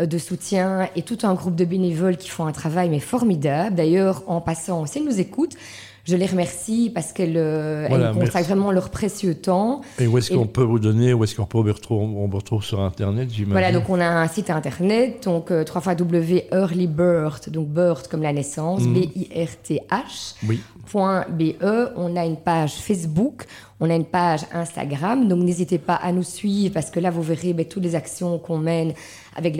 euh, 0.00 0.06
de 0.06 0.18
soutien 0.18 0.88
et 0.96 1.02
tout 1.02 1.18
un 1.22 1.34
groupe 1.34 1.54
de 1.54 1.64
bénévoles 1.64 2.16
qui 2.16 2.30
font 2.30 2.46
un 2.46 2.52
travail 2.52 2.88
mais 2.88 3.00
formidable. 3.00 3.76
D'ailleurs, 3.76 4.24
en 4.26 4.40
passant, 4.40 4.86
si 4.86 5.02
nous 5.02 5.20
écoutent, 5.20 5.56
je 6.04 6.16
les 6.16 6.26
remercie 6.26 6.90
parce 6.94 7.12
qu'elles 7.12 7.36
euh, 7.36 8.12
consacrent 8.12 8.48
vraiment 8.48 8.70
leur 8.70 8.90
précieux 8.90 9.34
temps. 9.34 9.80
Et 9.98 10.06
où 10.06 10.18
est-ce 10.18 10.32
qu'on 10.32 10.46
peut 10.46 10.62
vous 10.62 10.78
donner, 10.78 11.14
où 11.14 11.24
est-ce 11.24 11.34
qu'on 11.34 11.46
peut 11.46 11.58
vous 11.58 11.72
retrouver, 11.72 12.04
on 12.04 12.28
vous 12.28 12.36
retrouve 12.36 12.62
sur 12.62 12.80
Internet, 12.80 13.30
j'imagine 13.30 13.52
Voilà, 13.52 13.72
donc 13.72 13.88
on 13.88 13.98
a 13.98 14.06
un 14.06 14.28
site 14.28 14.50
Internet, 14.50 15.24
donc 15.24 15.50
euh, 15.50 15.64
www.earlybirth, 15.64 17.48
donc 17.48 17.68
birth 17.68 18.08
comme 18.08 18.22
la 18.22 18.34
naissance, 18.34 18.82
mhm. 18.82 18.92
B-I-R-T-H, 18.94 20.34
oui. 20.46 20.60
.be. 20.92 21.54
On 21.96 22.16
a 22.16 22.26
une 22.26 22.36
page 22.36 22.74
Facebook, 22.74 23.46
on 23.80 23.88
a 23.88 23.94
une 23.94 24.04
page 24.04 24.42
Instagram, 24.52 25.26
donc 25.26 25.42
n'hésitez 25.42 25.78
pas 25.78 25.94
à 25.94 26.12
nous 26.12 26.22
suivre 26.22 26.74
parce 26.74 26.90
que 26.90 27.00
là, 27.00 27.10
vous 27.10 27.22
verrez 27.22 27.54
ben, 27.54 27.64
toutes 27.64 27.82
les 27.82 27.94
actions 27.94 28.38
qu'on 28.38 28.58
mène 28.58 28.92
avec 29.36 29.56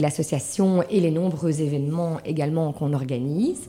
l'association 0.00 0.84
et 0.88 1.00
les 1.00 1.10
nombreux 1.10 1.60
événements 1.60 2.18
également 2.24 2.72
qu'on 2.72 2.92
organise. 2.92 3.68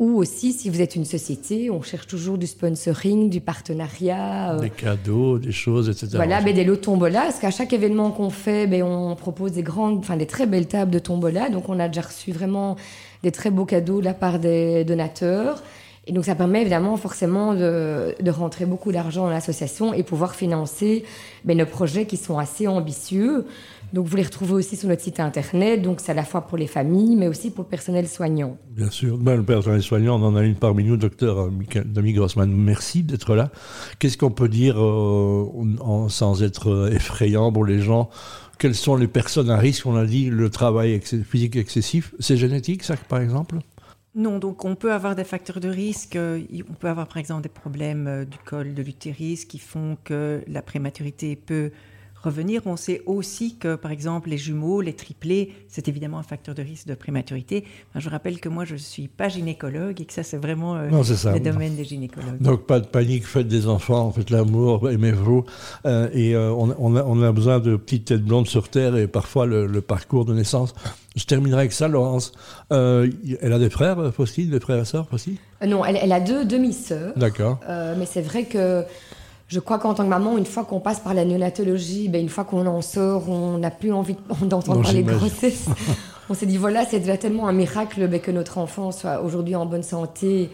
Ou 0.00 0.16
aussi, 0.16 0.54
si 0.54 0.70
vous 0.70 0.80
êtes 0.80 0.96
une 0.96 1.04
société, 1.04 1.70
on 1.70 1.82
cherche 1.82 2.06
toujours 2.06 2.38
du 2.38 2.46
sponsoring, 2.46 3.28
du 3.28 3.42
partenariat. 3.42 4.54
Euh, 4.54 4.58
des 4.58 4.70
cadeaux, 4.70 5.38
des 5.38 5.52
choses, 5.52 5.90
etc. 5.90 6.08
Voilà, 6.14 6.40
ben, 6.40 6.54
des 6.54 6.64
lots 6.64 6.76
tombola, 6.76 7.20
parce 7.20 7.38
qu'à 7.38 7.50
chaque 7.50 7.74
événement 7.74 8.10
qu'on 8.10 8.30
fait, 8.30 8.66
ben, 8.66 8.82
on 8.82 9.14
propose 9.14 9.52
des 9.52 9.62
grandes, 9.62 9.98
enfin 9.98 10.16
des 10.16 10.26
très 10.26 10.46
belles 10.46 10.68
tables 10.68 10.90
de 10.90 10.98
tombola. 10.98 11.50
Donc 11.50 11.68
on 11.68 11.78
a 11.78 11.86
déjà 11.86 12.00
reçu 12.00 12.32
vraiment 12.32 12.76
des 13.22 13.30
très 13.30 13.50
beaux 13.50 13.66
cadeaux 13.66 14.00
de 14.00 14.06
la 14.06 14.14
part 14.14 14.38
des 14.38 14.84
donateurs. 14.84 15.62
Et 16.06 16.12
donc 16.12 16.24
ça 16.24 16.34
permet 16.34 16.62
évidemment 16.62 16.96
forcément 16.96 17.54
de, 17.54 18.14
rentrer 18.30 18.64
beaucoup 18.64 18.90
d'argent 18.90 19.24
dans 19.24 19.30
l'association 19.30 19.92
et 19.92 20.02
pouvoir 20.02 20.34
financer 20.34 21.04
ben, 21.44 21.56
nos 21.56 21.66
projets 21.66 22.06
qui 22.06 22.16
sont 22.16 22.38
assez 22.38 22.66
ambitieux. 22.66 23.46
Donc 23.92 24.06
vous 24.06 24.16
les 24.16 24.22
retrouvez 24.22 24.52
aussi 24.52 24.76
sur 24.76 24.88
notre 24.88 25.02
site 25.02 25.20
internet, 25.20 25.82
donc 25.82 26.00
c'est 26.00 26.12
à 26.12 26.14
la 26.14 26.24
fois 26.24 26.42
pour 26.42 26.56
les 26.56 26.68
familles, 26.68 27.16
mais 27.16 27.26
aussi 27.26 27.50
pour 27.50 27.64
le 27.64 27.68
personnel 27.68 28.08
soignant. 28.08 28.56
Bien 28.70 28.90
sûr, 28.90 29.18
ben, 29.18 29.36
le 29.36 29.42
personnel 29.42 29.82
soignant, 29.82 30.20
on 30.20 30.26
en 30.26 30.36
a 30.36 30.42
une 30.42 30.54
parmi 30.54 30.84
nous, 30.84 30.96
docteur 30.96 31.50
Dami 31.84 32.12
Grossman. 32.12 32.50
Merci 32.50 33.02
d'être 33.02 33.34
là. 33.34 33.50
Qu'est-ce 33.98 34.16
qu'on 34.16 34.30
peut 34.30 34.48
dire 34.48 34.82
euh, 34.82 36.08
sans 36.08 36.42
être 36.42 36.70
euh, 36.70 36.92
effrayant 36.92 37.52
pour 37.52 37.64
les 37.64 37.80
gens? 37.80 38.08
Quelles 38.58 38.74
sont 38.74 38.94
les 38.94 39.08
personnes 39.08 39.50
à 39.50 39.56
risque? 39.56 39.86
On 39.86 39.96
a 39.96 40.04
dit 40.04 40.28
le 40.28 40.50
travail 40.50 41.00
physique 41.00 41.56
excessif. 41.56 42.14
C'est 42.20 42.36
génétique, 42.36 42.84
ça, 42.84 42.94
par 43.08 43.20
exemple? 43.20 43.58
Non, 44.14 44.38
donc 44.38 44.64
on 44.64 44.74
peut 44.74 44.92
avoir 44.92 45.14
des 45.14 45.24
facteurs 45.24 45.60
de 45.60 45.68
risque. 45.68 46.16
Euh, 46.16 46.40
on 46.68 46.74
peut 46.74 46.88
avoir 46.88 47.06
par 47.06 47.18
exemple 47.18 47.42
des 47.42 47.48
problèmes 47.48 48.24
du 48.24 48.38
col 48.38 48.74
de 48.74 48.82
l'utérus 48.82 49.44
qui 49.44 49.58
font 49.58 49.96
que 50.04 50.42
la 50.48 50.62
prématurité 50.62 51.36
peut 51.36 51.70
revenir. 52.22 52.62
On 52.66 52.76
sait 52.76 53.02
aussi 53.06 53.56
que, 53.56 53.74
par 53.74 53.90
exemple, 53.90 54.30
les 54.30 54.38
jumeaux, 54.38 54.80
les 54.80 54.92
triplés, 54.92 55.52
c'est 55.68 55.88
évidemment 55.88 56.18
un 56.18 56.22
facteur 56.22 56.54
de 56.54 56.62
risque 56.62 56.86
de 56.86 56.94
prématurité. 56.94 57.64
je 57.94 58.08
rappelle 58.08 58.40
que 58.40 58.48
moi, 58.48 58.64
je 58.64 58.74
ne 58.74 58.78
suis 58.78 59.08
pas 59.08 59.28
gynécologue 59.28 60.00
et 60.00 60.04
que 60.04 60.12
ça, 60.12 60.22
c'est 60.22 60.36
vraiment 60.36 60.76
euh, 60.76 60.88
le 60.90 61.40
domaine 61.40 61.76
des 61.76 61.84
gynécologues. 61.84 62.40
Donc, 62.40 62.66
pas 62.66 62.80
de 62.80 62.86
panique, 62.86 63.26
faites 63.26 63.48
des 63.48 63.66
enfants, 63.66 64.10
faites 64.12 64.30
l'amour, 64.30 64.90
aimez-vous. 64.90 65.44
Euh, 65.86 66.08
et 66.12 66.34
euh, 66.34 66.52
on, 66.52 66.70
a, 66.96 67.02
on, 67.04 67.22
a, 67.22 67.32
besoin 67.32 67.60
de 67.60 67.76
petites 67.76 68.06
têtes 68.06 68.24
blondes 68.24 68.48
sur 68.48 68.68
Terre 68.68 68.96
et 68.96 69.06
parfois 69.06 69.46
le, 69.46 69.80
parcours 69.80 70.24
de 70.24 70.34
naissance. 70.34 70.74
Je 71.16 71.24
terminerai 71.24 71.60
avec 71.60 71.72
ça, 71.72 71.88
Laurence. 71.88 72.32
elle 72.70 73.52
a 73.52 73.58
des 73.58 73.70
frères, 73.70 74.12
Faucille, 74.14 74.50
des 74.50 74.60
frères 74.60 74.80
et 74.80 74.84
sœurs, 74.84 75.08
Faucille 75.08 75.38
Non, 75.66 75.84
elle, 75.84 75.98
elle, 76.00 76.12
a 76.12 76.20
deux 76.20 76.44
demi-sœurs. 76.44 77.14
D'accord. 77.16 77.58
mais 77.98 78.06
c'est 78.06 78.22
vrai 78.22 78.44
que 78.44 78.84
je 79.50 79.58
crois 79.58 79.80
qu'en 79.80 79.94
tant 79.94 80.04
que 80.04 80.08
maman, 80.08 80.38
une 80.38 80.46
fois 80.46 80.64
qu'on 80.64 80.78
passe 80.78 81.00
par 81.00 81.12
la 81.12 81.24
néonatologie, 81.24 82.08
ben 82.08 82.20
une 82.20 82.28
fois 82.28 82.44
qu'on 82.44 82.66
en 82.66 82.82
sort, 82.82 83.28
on 83.28 83.58
n'a 83.58 83.72
plus 83.72 83.92
envie 83.92 84.16
d'entendre 84.42 84.82
parler 84.82 85.02
de 85.02 85.12
grossesse. 85.12 85.66
on 86.30 86.34
s'est 86.34 86.46
dit, 86.46 86.56
voilà, 86.56 86.86
c'est 86.86 87.00
déjà 87.00 87.16
tellement 87.16 87.48
un 87.48 87.52
miracle 87.52 88.06
ben, 88.06 88.20
que 88.20 88.30
notre 88.30 88.58
enfant 88.58 88.92
soit 88.92 89.20
aujourd'hui 89.22 89.56
en 89.56 89.66
bonne 89.66 89.82
santé 89.82 90.50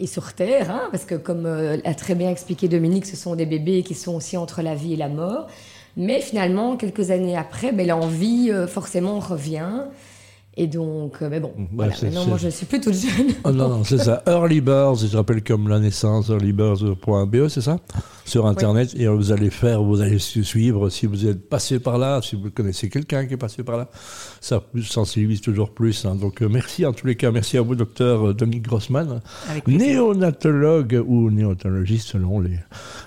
et 0.00 0.06
sur 0.08 0.32
Terre, 0.32 0.68
hein, 0.68 0.88
parce 0.90 1.04
que 1.04 1.14
comme 1.14 1.46
euh, 1.46 1.78
a 1.84 1.94
très 1.94 2.16
bien 2.16 2.28
expliqué 2.28 2.66
Dominique, 2.66 3.06
ce 3.06 3.16
sont 3.16 3.36
des 3.36 3.46
bébés 3.46 3.84
qui 3.84 3.94
sont 3.94 4.16
aussi 4.16 4.36
entre 4.36 4.62
la 4.62 4.74
vie 4.74 4.94
et 4.94 4.96
la 4.96 5.08
mort. 5.08 5.46
Mais 5.96 6.20
finalement, 6.20 6.76
quelques 6.76 7.12
années 7.12 7.36
après, 7.36 7.70
ben, 7.70 7.86
l'envie 7.86 8.50
euh, 8.50 8.66
forcément 8.66 9.20
revient. 9.20 9.84
Et 10.60 10.66
donc, 10.66 11.14
euh, 11.22 11.28
mais 11.30 11.40
bon, 11.40 11.54
maintenant, 11.72 12.26
moi, 12.26 12.36
je 12.36 12.44
ne 12.44 12.50
suis 12.50 12.66
plus 12.66 12.82
toute 12.82 12.92
jeune. 12.92 13.28
Oh, 13.44 13.50
non, 13.50 13.70
non, 13.70 13.82
c'est 13.82 13.96
ça. 13.96 14.22
Early 14.26 14.60
Birds, 14.60 15.06
je 15.10 15.16
rappelle 15.16 15.42
comme 15.42 15.70
la 15.70 15.78
naissance, 15.78 16.28
earlybirds.be, 16.28 17.48
c'est 17.48 17.62
ça 17.62 17.78
Sur 18.26 18.44
Internet. 18.44 18.94
Et 18.94 19.06
vous 19.06 19.32
allez 19.32 19.48
faire, 19.48 19.82
vous 19.82 20.02
allez 20.02 20.18
suivre 20.18 20.90
si 20.90 21.06
vous 21.06 21.26
êtes 21.26 21.48
passé 21.48 21.78
par 21.78 21.96
là, 21.96 22.20
si 22.22 22.36
vous 22.36 22.50
connaissez 22.50 22.90
quelqu'un 22.90 23.24
qui 23.24 23.32
est 23.32 23.38
passé 23.38 23.62
par 23.62 23.78
là. 23.78 23.88
Ça 24.42 24.62
sensibilise 24.82 25.40
toujours 25.40 25.70
plus. 25.70 26.04
Hein. 26.04 26.14
Donc, 26.14 26.42
euh, 26.42 26.48
merci 26.50 26.84
en 26.84 26.92
tous 26.92 27.06
les 27.06 27.16
cas. 27.16 27.30
Merci 27.30 27.56
à 27.56 27.62
vous, 27.62 27.74
docteur 27.74 28.28
euh, 28.28 28.34
Dominique 28.34 28.64
Grossman, 28.64 29.22
néonatologue 29.66 31.02
ou 31.08 31.30
néonatologiste 31.30 32.08
selon 32.08 32.38
les, 32.38 32.58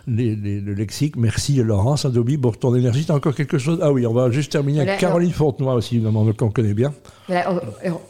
les, 0.07 0.35
le 0.59 0.73
lexique. 0.73 1.17
Merci, 1.17 1.57
Laurence 1.57 2.05
Adobe, 2.05 2.35
pour 2.41 2.57
ton 2.57 2.73
énergie. 2.73 3.05
T'as 3.05 3.13
encore 3.13 3.35
quelque 3.35 3.59
chose? 3.59 3.77
Ah 3.83 3.91
oui, 3.91 4.07
on 4.07 4.13
va 4.13 4.31
juste 4.31 4.51
terminer 4.51 4.81
avec 4.81 4.99
Caroline 4.99 5.31
Fontenoy 5.31 5.75
aussi, 5.75 5.97
évidemment, 5.97 6.25
qu'on 6.33 6.49
connaît 6.49 6.73
bien. 6.73 6.91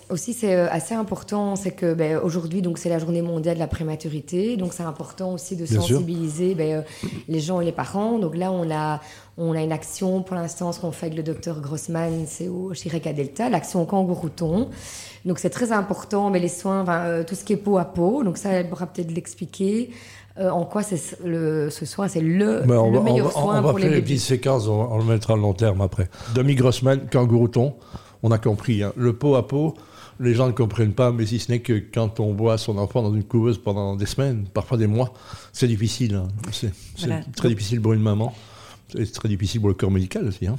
Aussi, 0.09 0.33
c'est 0.33 0.55
euh, 0.55 0.67
assez 0.69 0.95
important, 0.95 1.55
c'est 1.55 1.71
que 1.71 1.93
ben, 1.93 2.17
aujourd'hui, 2.17 2.61
donc 2.61 2.77
c'est 2.77 2.89
la 2.89 2.99
journée 2.99 3.21
mondiale 3.21 3.55
de 3.55 3.59
la 3.59 3.67
prématurité, 3.67 4.57
donc 4.57 4.73
c'est 4.73 4.83
important 4.83 5.33
aussi 5.33 5.55
de 5.55 5.65
sensibiliser 5.65 6.55
ben, 6.55 6.71
euh, 6.71 7.09
les 7.27 7.39
gens 7.39 7.61
et 7.61 7.65
les 7.65 7.71
parents. 7.71 8.17
Donc 8.17 8.35
là, 8.35 8.51
on 8.51 8.71
a, 8.71 9.01
on 9.37 9.53
a 9.53 9.61
une 9.61 9.71
action 9.71 10.23
pour 10.23 10.35
l'instant, 10.35 10.71
ce 10.71 10.79
qu'on 10.79 10.91
fait 10.91 11.07
avec 11.07 11.17
le 11.17 11.23
docteur 11.23 11.61
Grossman, 11.61 12.25
c'est 12.27 12.47
au 12.47 12.73
Chireka 12.73 13.13
Delta, 13.13 13.49
l'action 13.49 13.85
Kangourouton. 13.85 14.69
Donc 15.25 15.39
c'est 15.39 15.51
très 15.51 15.71
important, 15.71 16.29
mais 16.29 16.39
les 16.39 16.49
soins, 16.49 16.83
euh, 16.87 17.23
tout 17.23 17.35
ce 17.35 17.43
qui 17.43 17.53
est 17.53 17.57
peau 17.57 17.77
à 17.77 17.85
peau, 17.85 18.23
donc 18.23 18.37
ça, 18.37 18.49
elle 18.49 18.69
pourra 18.69 18.87
peut-être 18.87 19.11
l'expliquer. 19.11 19.91
en 20.39 20.65
quoi 20.65 20.81
c'est 20.81 21.23
le, 21.23 21.69
ce 21.69 21.85
soin, 21.85 22.07
c'est 22.07 22.19
le, 22.19 22.63
le 22.65 23.01
meilleur 23.01 23.31
soin 23.31 23.61
pour 23.61 23.61
les 23.61 23.61
bébés. 23.61 23.61
On 23.67 23.73
va 23.73 23.79
faire 23.79 23.91
les 23.91 24.01
petites 24.01 24.19
séquences, 24.19 24.67
on, 24.67 24.97
le 24.97 25.03
mettra 25.03 25.35
à 25.35 25.37
long 25.37 25.53
terme 25.53 25.81
après. 25.81 26.09
Demi 26.33 26.55
Grossman, 26.55 26.99
Kangourouton 27.11 27.75
on 28.23 28.31
a 28.31 28.39
compris. 28.39 28.81
Hein. 28.81 28.93
Le 28.95 29.13
pot 29.13 29.35
à 29.35 29.47
pot, 29.47 29.75
les 30.19 30.33
gens 30.33 30.47
ne 30.47 30.51
comprennent 30.51 30.93
pas, 30.93 31.11
mais 31.11 31.25
si 31.25 31.39
ce 31.39 31.51
n'est 31.51 31.59
que 31.59 31.73
quand 31.73 32.19
on 32.19 32.33
voit 32.33 32.57
son 32.57 32.77
enfant 32.77 33.03
dans 33.03 33.13
une 33.13 33.23
couveuse 33.23 33.57
pendant 33.57 33.95
des 33.95 34.05
semaines, 34.05 34.45
parfois 34.53 34.77
des 34.77 34.87
mois, 34.87 35.13
c'est 35.51 35.67
difficile. 35.67 36.15
Hein. 36.15 36.27
C'est 36.51 36.71
très 37.35 37.49
difficile 37.49 37.81
pour 37.81 37.93
une 37.93 38.01
maman. 38.01 38.33
C'est 38.89 39.11
très 39.11 39.29
difficile 39.29 39.59
pour 39.59 39.69
le 39.69 39.75
corps 39.75 39.91
médical 39.91 40.27
aussi. 40.27 40.47
Hein. 40.47 40.55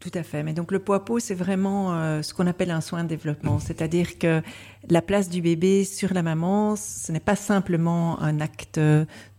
Tout 0.00 0.10
à 0.14 0.22
fait. 0.22 0.42
Mais 0.44 0.52
donc 0.52 0.70
le 0.70 0.78
pot 0.78 0.92
à 0.92 1.04
pot, 1.04 1.18
c'est 1.18 1.34
vraiment 1.34 1.94
euh, 1.94 2.22
ce 2.22 2.32
qu'on 2.32 2.46
appelle 2.46 2.70
un 2.70 2.80
soin 2.80 3.02
de 3.02 3.08
développement. 3.08 3.58
C'est-à-dire 3.58 4.18
que 4.18 4.42
la 4.88 5.02
place 5.02 5.28
du 5.28 5.42
bébé 5.42 5.84
sur 5.84 6.14
la 6.14 6.22
maman, 6.22 6.76
ce 6.76 7.12
n'est 7.12 7.20
pas 7.20 7.36
simplement 7.36 8.20
un 8.20 8.40
acte 8.40 8.80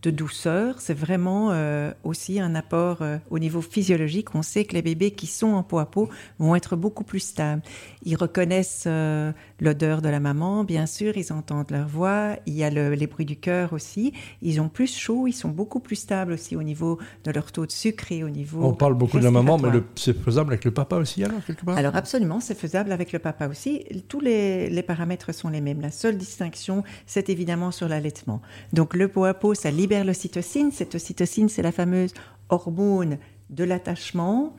de 0.01 0.12
douceur, 0.12 0.75
c'est 0.79 0.93
vraiment 0.93 1.50
euh, 1.51 1.91
aussi 2.03 2.39
un 2.39 2.55
apport 2.55 3.01
euh, 3.01 3.17
au 3.29 3.38
niveau 3.38 3.62
physiologique. 3.62 4.34
On 4.34 4.41
sait 4.41 4.63
que 4.63 4.74
les 4.74 4.81
bébés 4.81 5.12
qui 5.12 5.27
sont 5.27 5.48
en 5.48 5.63
peau 5.63 5.79
à 5.79 5.91
peau 5.91 6.08
vont 6.38 6.55
être 6.55 6.77
beaucoup 6.77 7.03
plus 7.03 7.19
stables. 7.19 7.62
Ils 8.03 8.15
reconnaissent 8.15 8.86
euh, 8.88 9.34
l'odeur 9.60 10.01
de 10.01 10.08
la 10.08 10.22
maman, 10.22 10.63
bien 10.63 10.86
sûr, 10.86 11.17
ils 11.17 11.34
entendent 11.34 11.72
leur 11.72 11.88
voix, 11.88 12.38
il 12.46 12.53
y 12.53 12.63
a 12.63 12.69
les 12.69 13.08
bruits 13.08 13.25
du 13.25 13.36
cœur 13.36 13.74
aussi. 13.74 14.13
Ils 14.41 14.62
ont 14.62 14.69
plus 14.69 14.96
chaud, 14.96 15.27
ils 15.27 15.34
sont 15.34 15.50
beaucoup 15.50 15.81
plus 15.81 15.98
stables 15.98 16.31
aussi 16.31 16.55
au 16.55 16.63
niveau 16.63 16.98
de 17.25 17.31
leur 17.31 17.51
taux 17.51 17.65
de 17.65 17.72
sucre 17.72 18.12
et 18.12 18.24
au 18.24 18.29
niveau. 18.29 18.63
On 18.63 18.74
parle 18.74 18.93
beaucoup 18.93 19.19
de 19.19 19.25
la 19.25 19.31
maman, 19.31 19.58
mais 19.58 19.69
c'est 19.96 20.17
faisable 20.17 20.53
avec 20.53 20.63
le 20.63 20.72
papa 20.72 20.96
aussi, 20.96 21.24
alors, 21.25 21.43
quelque 21.46 21.65
part? 21.65 21.77
Alors, 21.77 21.96
absolument, 21.96 22.39
c'est 22.39 22.58
faisable 22.58 22.93
avec 22.93 23.12
le 23.12 23.19
papa 23.19 23.50
aussi. 23.50 23.84
Tous 24.08 24.22
les, 24.22 24.69
les 24.69 24.84
paramètres 24.84 25.28
sont 25.33 25.50
les 25.50 25.62
mêmes. 25.62 25.81
La 25.81 25.91
seule 25.91 26.17
distinction, 26.17 26.83
c'est 27.05 27.29
évidemment 27.29 27.71
sur 27.71 27.88
l'allaitement. 27.88 28.41
Donc 28.74 28.95
le 28.95 29.07
pot 29.07 29.25
à 29.25 29.33
peau, 29.33 29.53
ça 29.53 29.71
libère 29.71 30.05
l'ocytocine. 30.05 30.71
Cette 30.71 30.95
ocytocine, 30.95 31.50
c'est 31.50 31.62
la 31.62 31.71
fameuse 31.71 32.13
hormone 32.50 33.17
de 33.50 33.63
l'attachement. 33.63 34.55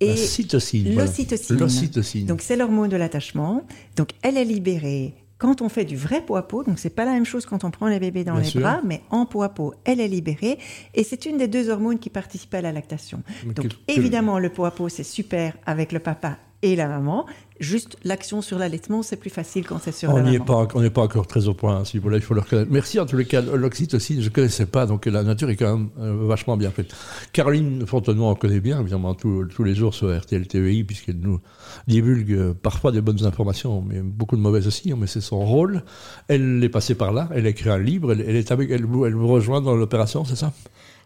Et 0.00 0.08
l'ocytocine. 0.08 0.94
L'ocytocine. 0.94 2.26
Donc 2.26 2.42
c'est 2.42 2.56
l'hormone 2.56 2.90
de 2.90 2.96
l'attachement. 2.96 3.64
Donc 3.96 4.10
elle 4.22 4.36
est 4.36 4.44
libérée 4.44 5.14
quand 5.38 5.60
on 5.60 5.68
fait 5.68 5.84
du 5.84 5.96
vrai 5.96 6.22
pot 6.22 6.36
à 6.36 6.48
peau, 6.48 6.64
donc 6.64 6.78
c'est 6.78 6.90
pas 6.90 7.04
la 7.04 7.12
même 7.12 7.26
chose 7.26 7.44
quand 7.44 7.64
on 7.64 7.70
prend 7.70 7.88
les 7.88 8.00
bébés 8.00 8.24
dans 8.24 8.38
les 8.38 8.50
bras, 8.58 8.80
mais 8.84 9.02
en 9.10 9.26
pot 9.26 9.42
à 9.42 9.50
peau, 9.50 9.74
elle 9.84 10.00
est 10.00 10.08
libérée 10.08 10.58
et 10.94 11.04
c'est 11.04 11.26
une 11.26 11.36
des 11.36 11.48
deux 11.48 11.68
hormones 11.68 11.98
qui 11.98 12.10
participent 12.10 12.54
à 12.54 12.62
la 12.62 12.72
lactation. 12.72 13.22
donc 13.44 13.72
évidemment, 13.88 14.38
le 14.38 14.48
pot 14.48 14.64
à 14.64 14.70
peau 14.70 14.88
c'est 14.88 15.04
super 15.04 15.56
avec 15.66 15.92
le 15.92 15.98
papa 15.98 16.38
et 16.72 16.76
la 16.76 16.88
maman. 16.88 17.26
Juste 17.58 17.96
l'action 18.04 18.42
sur 18.42 18.58
l'allaitement, 18.58 19.02
c'est 19.02 19.16
plus 19.16 19.30
facile 19.30 19.66
quand 19.66 19.78
c'est 19.82 19.92
sur 19.92 20.10
on 20.10 20.16
la 20.16 20.22
maman. 20.24 20.34
Est 20.34 20.44
pas, 20.44 20.68
on 20.74 20.82
n'est 20.82 20.90
pas 20.90 21.02
encore 21.02 21.26
très 21.26 21.48
au 21.48 21.54
point 21.54 21.80
à 21.80 21.84
ce 21.86 21.96
niveau-là, 21.96 22.18
il 22.18 22.22
faut 22.22 22.34
le 22.34 22.40
reconnaître. 22.40 22.70
Merci 22.70 23.00
en 23.00 23.06
tous 23.06 23.16
les 23.16 23.24
cas. 23.24 23.40
L'oxytocine, 23.40 24.20
je 24.20 24.28
ne 24.28 24.34
connaissais 24.34 24.66
pas, 24.66 24.84
donc 24.84 25.06
la 25.06 25.22
nature 25.22 25.48
est 25.48 25.56
quand 25.56 25.78
même 25.78 25.88
euh, 25.98 26.26
vachement 26.26 26.58
bien 26.58 26.70
faite. 26.70 26.94
Caroline 27.32 27.86
Fontenoy, 27.86 28.26
on 28.26 28.34
connaît 28.34 28.60
bien, 28.60 28.80
évidemment, 28.80 29.14
tous, 29.14 29.64
les 29.64 29.74
jours 29.74 29.94
sur 29.94 30.14
RTL 30.14 30.46
TVI, 30.46 30.84
puisqu'elle 30.84 31.18
nous 31.18 31.40
divulgue 31.86 32.32
euh, 32.32 32.54
parfois 32.54 32.92
des 32.92 33.00
bonnes 33.00 33.24
informations, 33.24 33.80
mais 33.80 34.00
beaucoup 34.00 34.36
de 34.36 34.42
mauvaises 34.42 34.66
aussi, 34.66 34.92
mais 34.92 35.06
c'est 35.06 35.22
son 35.22 35.42
rôle. 35.42 35.82
Elle 36.28 36.62
est 36.62 36.68
passée 36.68 36.94
par 36.94 37.12
là, 37.12 37.30
elle 37.34 37.46
a 37.46 37.50
écrit 37.50 37.70
un 37.70 37.78
livre, 37.78 38.12
elle, 38.12 38.36
est 38.36 38.52
avec, 38.52 38.70
elle, 38.70 38.82
elle 38.82 39.14
vous 39.14 39.28
rejoint 39.28 39.62
dans 39.62 39.74
l'opération, 39.74 40.26
c'est 40.26 40.36
ça? 40.36 40.52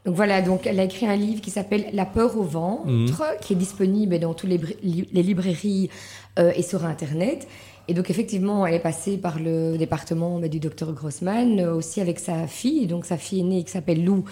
Donc 0.06 0.14
voilà, 0.16 0.40
donc 0.40 0.66
elle 0.66 0.80
a 0.80 0.84
écrit 0.84 1.06
un 1.06 1.16
livre 1.16 1.42
qui 1.42 1.50
s'appelle 1.50 1.86
La 1.92 2.06
peur 2.06 2.36
au 2.38 2.42
ventre, 2.42 2.86
mhm. 2.86 3.10
qui 3.42 3.52
est 3.52 3.56
disponible 3.56 4.18
dans 4.18 4.32
toutes 4.32 4.48
les, 4.48 4.60
les 4.82 5.22
librairies 5.22 5.90
euh, 6.38 6.52
et 6.56 6.62
sur 6.62 6.84
Internet. 6.86 7.46
Et 7.90 7.92
donc 7.92 8.08
effectivement, 8.08 8.64
elle 8.66 8.74
est 8.74 8.78
passée 8.78 9.18
par 9.18 9.40
le 9.40 9.76
département 9.76 10.38
bah, 10.38 10.46
du 10.46 10.60
docteur 10.60 10.92
Grossman, 10.92 11.58
euh, 11.58 11.74
aussi 11.74 12.00
avec 12.00 12.20
sa 12.20 12.46
fille, 12.46 12.86
donc 12.86 13.04
sa 13.04 13.16
fille 13.16 13.40
aînée 13.40 13.64
qui 13.64 13.72
s'appelle 13.72 14.04
Lou, 14.04 14.24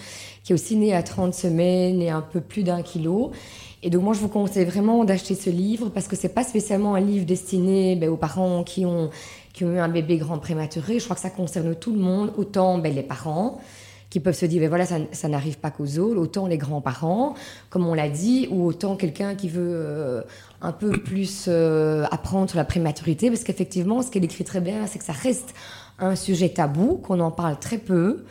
qui 0.44 0.52
est 0.52 0.54
aussi 0.54 0.76
née 0.76 0.94
à 0.94 1.02
30 1.02 1.34
semaines 1.34 2.00
et 2.00 2.08
un 2.08 2.20
peu 2.20 2.40
plus 2.40 2.62
d'un 2.62 2.82
kilo. 2.82 3.32
Et 3.82 3.90
donc 3.90 4.04
moi, 4.04 4.14
je 4.14 4.20
vous 4.20 4.28
conseille 4.28 4.64
vraiment 4.64 5.04
d'acheter 5.04 5.34
ce 5.34 5.50
livre 5.50 5.88
parce 5.88 6.08
que 6.08 6.14
c'est 6.14 6.28
pas 6.28 6.44
spécialement 6.44 6.94
un 6.94 7.00
livre 7.00 7.26
destiné 7.26 7.96
bah, 7.96 8.08
aux 8.08 8.16
parents 8.16 8.62
qui 8.62 8.87
ont, 8.87 9.10
qui 9.52 9.64
ont 9.64 9.72
eu 9.72 9.78
un 9.78 9.88
bébé 9.88 10.18
grand 10.18 10.38
prématuré. 10.38 10.98
Je 10.98 11.04
crois 11.04 11.16
que 11.16 11.22
ça 11.22 11.30
concerne 11.30 11.75
tout 11.75 11.92
le 11.92 11.98
monde, 11.98 12.32
autant 12.38 12.78
bah, 12.78 12.90
les 12.90 13.02
parents, 13.02 13.58
qui 14.10 14.20
peuvent 14.20 14.34
se 14.34 14.46
dire, 14.46 14.60
ben 14.60 14.68
voilà, 14.68 14.86
ça, 14.86 15.28
n'arrive 15.28 15.58
pas 15.58 15.70
qu'aux 15.70 15.98
autres, 15.98 16.18
autant 16.18 16.46
les 16.46 16.56
grands-parents, 16.56 17.34
comme 17.68 17.86
on 17.86 17.94
l'a 17.94 18.08
dit, 18.08 18.48
ou 18.50 18.64
autant 18.64 18.96
quelqu'un 18.96 19.34
qui 19.34 19.48
veut 19.48 19.70
euh, 19.70 20.22
un 20.62 20.72
peu 20.72 20.92
plus 20.92 21.44
euh, 21.48 22.06
apprendre 22.10 22.56
la 22.56 22.64
prématurité, 22.64 23.28
parce 23.28 23.44
qu'effectivement, 23.44 24.02
ce 24.02 24.10
qu'elle 24.10 24.24
écrit 24.24 24.44
très 24.44 24.60
bien, 24.60 24.86
c'est 24.86 24.98
que 24.98 25.04
ça 25.04 25.12
reste 25.12 25.54
un 25.98 26.16
sujet 26.16 26.48
tabou, 26.48 26.96
qu'on 26.96 27.20
en 27.20 27.30
parle 27.30 27.58
très 27.58 27.78
peu. 27.78 28.24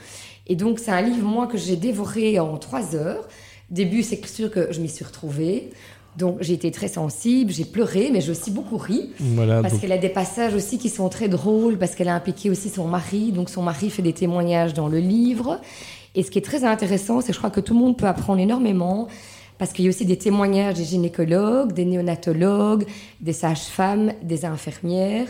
Et 0.48 0.56
donc, 0.56 0.80
c'est 0.80 0.92
un 0.92 1.02
livre, 1.02 1.28
moi, 1.28 1.46
que 1.46 1.58
j'ai 1.58 1.76
dévoré 1.76 2.40
en 2.40 2.58
trois 2.58 2.96
heures. 2.96 3.28
Début, 3.70 4.02
c'est 4.02 4.26
sûr 4.26 4.50
que 4.50 4.72
je 4.72 4.80
m'y 4.80 4.90
suis 4.90 5.04
retrouvée. 5.04 5.72
Donc 6.18 6.38
j'ai 6.42 6.54
été 6.54 6.72
très 6.72 6.88
sensible, 6.88 7.52
j'ai 7.52 7.64
pleuré, 7.64 8.10
mais 8.12 8.22
j'ai 8.22 8.32
aussi 8.32 8.50
beaucoup 8.50 8.78
ri. 8.78 9.12
parce 9.62 9.78
qu'elle 9.78 9.92
a 9.92 10.00
des 10.00 10.10
passages 10.10 10.56
aussi 10.56 10.80
qui 10.80 10.90
sont 10.90 11.10
très 11.10 11.28
drôles, 11.30 11.78
parce 11.78 11.94
qu'elle 11.94 12.10
a 12.10 12.16
impliqué 12.16 12.50
aussi 12.50 12.70
son 12.70 12.88
mari. 12.88 13.32
Donc 13.32 13.50
son 13.50 13.62
mari 13.62 13.92
fait 13.92 14.02
des 14.02 14.14
témoignages 14.14 14.74
dans 14.74 14.88
le 14.88 14.98
livre. 14.98 15.62
Et 16.16 16.24
ce 16.24 16.32
qui 16.32 16.40
est 16.40 16.44
très 16.44 16.64
intéressant, 16.64 17.22
c'est 17.22 17.28
que 17.28 17.34
je 17.34 17.38
crois 17.38 17.52
que 17.52 17.60
tout 17.60 17.76
le 17.76 17.80
monde 17.80 17.98
peut 17.98 18.08
apprendre 18.08 18.40
énormément, 18.40 19.08
parce 19.60 19.74
qu'il 19.74 19.86
y 19.86 19.88
a 19.88 19.90
aussi 19.90 20.06
des 20.06 20.18
témoignages 20.18 20.76
des 20.76 20.86
gynécologues, 20.86 21.74
des 21.74 21.86
néonatologues, 21.86 22.86
des 23.22 23.34
sages-femmes, 23.34 24.14
des 24.24 24.44
infirmières. 24.44 25.28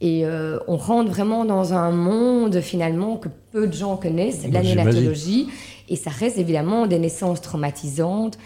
Et 0.00 0.24
euh, 0.24 0.58
on 0.68 0.78
rentre 0.78 1.10
vraiment 1.10 1.44
dans 1.44 1.74
un 1.74 1.90
monde 1.90 2.60
finalement 2.60 3.16
que 3.16 3.28
peu 3.52 3.66
de 3.66 3.74
gens 3.74 3.96
connaissent, 3.98 4.46
la 4.50 4.62
néonatologie. 4.62 5.48
Et 5.90 5.96
ça 5.96 6.10
reste 6.10 6.38
évidemment 6.38 6.86
des 6.86 6.98
naissances 6.98 7.42
traumatisantes 7.42 8.38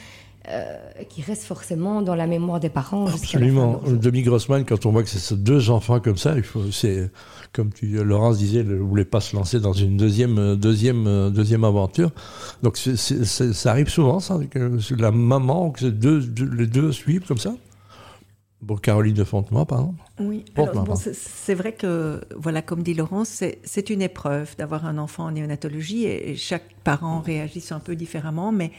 qui 1.09 1.23
reste 1.23 1.45
forcément 1.45 2.03
dans 2.03 2.15
la 2.15 2.27
mémoire 2.27 2.61
des 2.61 2.71
parents. 2.71 3.07
Absolument. 3.07 3.81
Demi 3.87 4.23
Grossman, 4.23 4.65
quand 4.65 4.87
on 4.87 4.93
voit 4.93 5.03
que 5.03 5.09
c'est 5.09 5.35
deux 5.35 5.71
enfants 5.71 6.01
comme 6.01 6.17
ça, 6.17 6.35
il 6.37 6.43
faut, 6.43 6.71
c'est 6.71 7.11
comme 7.53 7.73
tu, 7.73 8.03
Laurence 8.05 8.39
disait, 8.39 8.61
elle 8.61 8.69
ne 8.69 8.77
voulait 8.77 9.05
pas 9.05 9.21
se 9.21 9.35
lancer 9.35 9.61
dans 9.61 9.73
une 9.73 9.97
deuxième, 9.97 10.57
deuxième, 10.57 11.31
deuxième 11.31 11.65
aventure. 11.65 12.11
Donc 12.63 12.77
ça 12.77 13.71
arrive 13.71 13.89
souvent, 13.89 14.21
ça, 14.21 14.39
que 14.51 14.95
la 14.95 15.11
maman, 15.11 15.71
que 15.71 15.87
deux, 15.87 16.21
les 16.57 16.67
deux 16.67 16.93
suivent 16.93 17.27
comme 17.27 17.39
ça. 17.39 17.55
Pour 18.67 18.81
Caroline 18.81 19.15
de 19.15 19.23
Fontenoy, 19.23 19.65
par 19.67 19.79
exemple 19.79 20.03
Oui, 20.19 20.45
c'est 21.13 21.55
vrai 21.55 21.73
que, 21.73 22.21
voilà, 22.37 22.61
comme 22.61 22.83
dit 22.83 22.93
Laurence, 22.93 23.45
c'est 23.63 23.91
une 23.91 24.03
épreuve 24.03 24.57
d'avoir 24.57 24.85
un 24.85 24.99
enfant 24.99 25.27
en 25.27 25.31
néonatologie 25.31 26.07
et 26.07 26.35
chaque 26.35 26.75
parent 26.83 27.21
réagit 27.21 27.63
un 27.71 27.79
peu 27.79 27.95
différemment, 27.95 28.51
mais 28.51 28.73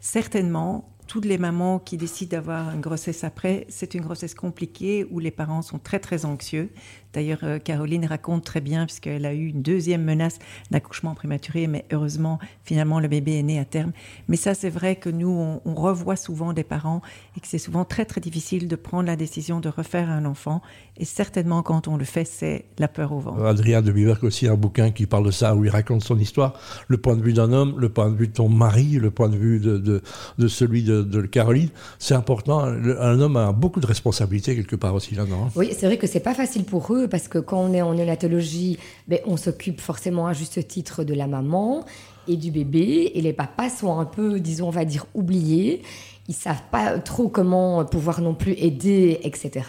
certainement, 0.00 0.88
toutes 1.08 1.24
les 1.24 1.38
mamans 1.38 1.78
qui 1.80 1.96
décident 1.96 2.36
d'avoir 2.36 2.70
une 2.70 2.80
grossesse 2.80 3.24
après, 3.24 3.66
c'est 3.68 3.94
une 3.94 4.02
grossesse 4.02 4.34
compliquée 4.34 5.06
où 5.10 5.18
les 5.18 5.30
parents 5.30 5.62
sont 5.62 5.78
très 5.78 5.98
très 5.98 6.24
anxieux. 6.24 6.70
D'ailleurs, 7.14 7.38
euh, 7.42 7.58
Caroline 7.58 8.04
raconte 8.04 8.44
très 8.44 8.60
bien, 8.60 8.84
puisqu'elle 8.84 9.24
a 9.24 9.32
eu 9.32 9.46
une 9.46 9.62
deuxième 9.62 10.04
menace 10.04 10.38
d'accouchement 10.70 11.14
prématuré, 11.14 11.66
mais 11.66 11.84
heureusement, 11.92 12.38
finalement, 12.64 13.00
le 13.00 13.08
bébé 13.08 13.38
est 13.38 13.42
né 13.42 13.58
à 13.58 13.64
terme. 13.64 13.92
Mais 14.28 14.36
ça, 14.36 14.54
c'est 14.54 14.68
vrai 14.68 14.96
que 14.96 15.08
nous, 15.08 15.60
on, 15.64 15.74
revoit 15.78 16.16
souvent 16.16 16.52
des 16.52 16.64
parents 16.64 17.02
et 17.36 17.40
que 17.40 17.46
c'est 17.46 17.58
souvent 17.58 17.84
très, 17.84 18.04
très 18.04 18.20
difficile 18.20 18.66
de 18.66 18.74
prendre 18.74 19.06
la 19.06 19.14
décision 19.14 19.60
de 19.60 19.68
refaire 19.68 20.10
un 20.10 20.24
enfant. 20.24 20.60
Et 20.96 21.04
certainement, 21.04 21.62
quand 21.62 21.86
on 21.86 21.96
le 21.96 22.04
fait, 22.04 22.24
c'est 22.24 22.64
la 22.78 22.88
peur 22.88 23.12
au 23.12 23.20
ventre. 23.20 23.44
Adrien 23.44 23.80
de 23.80 23.92
Biverc 23.92 24.24
aussi 24.24 24.48
a 24.48 24.52
un 24.52 24.56
bouquin 24.56 24.90
qui 24.90 25.06
parle 25.06 25.24
de 25.24 25.30
ça, 25.30 25.54
où 25.54 25.64
il 25.64 25.70
raconte 25.70 26.02
son 26.02 26.18
histoire, 26.18 26.58
le 26.88 26.98
point 26.98 27.14
de 27.16 27.22
vue 27.22 27.32
d'un 27.32 27.52
homme, 27.52 27.78
le 27.78 27.88
point 27.88 28.10
de 28.10 28.16
vue 28.16 28.26
de 28.26 28.32
ton 28.32 28.48
mari, 28.48 28.98
le 29.00 29.12
point 29.12 29.28
de 29.28 29.36
vue 29.36 29.60
de, 29.60 29.78
de, 29.78 30.48
celui 30.48 30.82
de, 30.82 31.02
de 31.02 31.22
Caroline. 31.22 31.68
C'est 32.00 32.14
important. 32.14 32.60
Un 32.60 33.20
homme 33.20 33.36
a 33.36 33.52
beaucoup 33.52 33.80
de 33.80 33.86
responsabilités 33.86 34.56
quelque 34.56 34.76
part 34.76 34.94
aussi 34.94 35.14
là-dedans. 35.14 35.48
Oui, 35.54 35.70
c'est 35.78 35.86
vrai 35.86 35.96
que 35.96 36.08
c'est 36.08 36.20
pas 36.20 36.34
facile 36.34 36.64
pour 36.64 36.92
eux 36.92 36.97
parce 37.06 37.28
que 37.28 37.38
quand 37.38 37.60
on 37.60 37.72
est 37.72 37.82
en 37.82 37.94
néonatologie, 37.94 38.78
ben, 39.06 39.20
on 39.26 39.36
s'occupe 39.36 39.80
forcément 39.80 40.26
à 40.26 40.32
juste 40.32 40.66
titre 40.66 41.04
de 41.04 41.14
la 41.14 41.26
maman 41.26 41.84
et 42.26 42.36
du 42.36 42.50
bébé, 42.50 43.12
et 43.14 43.22
les 43.22 43.32
papas 43.32 43.70
sont 43.70 43.98
un 43.98 44.04
peu, 44.04 44.40
disons, 44.40 44.68
on 44.68 44.70
va 44.70 44.84
dire, 44.84 45.06
oubliés. 45.14 45.82
Ils 46.28 46.34
savent 46.34 46.64
pas 46.70 46.98
trop 46.98 47.28
comment 47.28 47.84
pouvoir 47.84 48.20
non 48.20 48.34
plus 48.34 48.52
aider, 48.52 49.20
etc. 49.22 49.62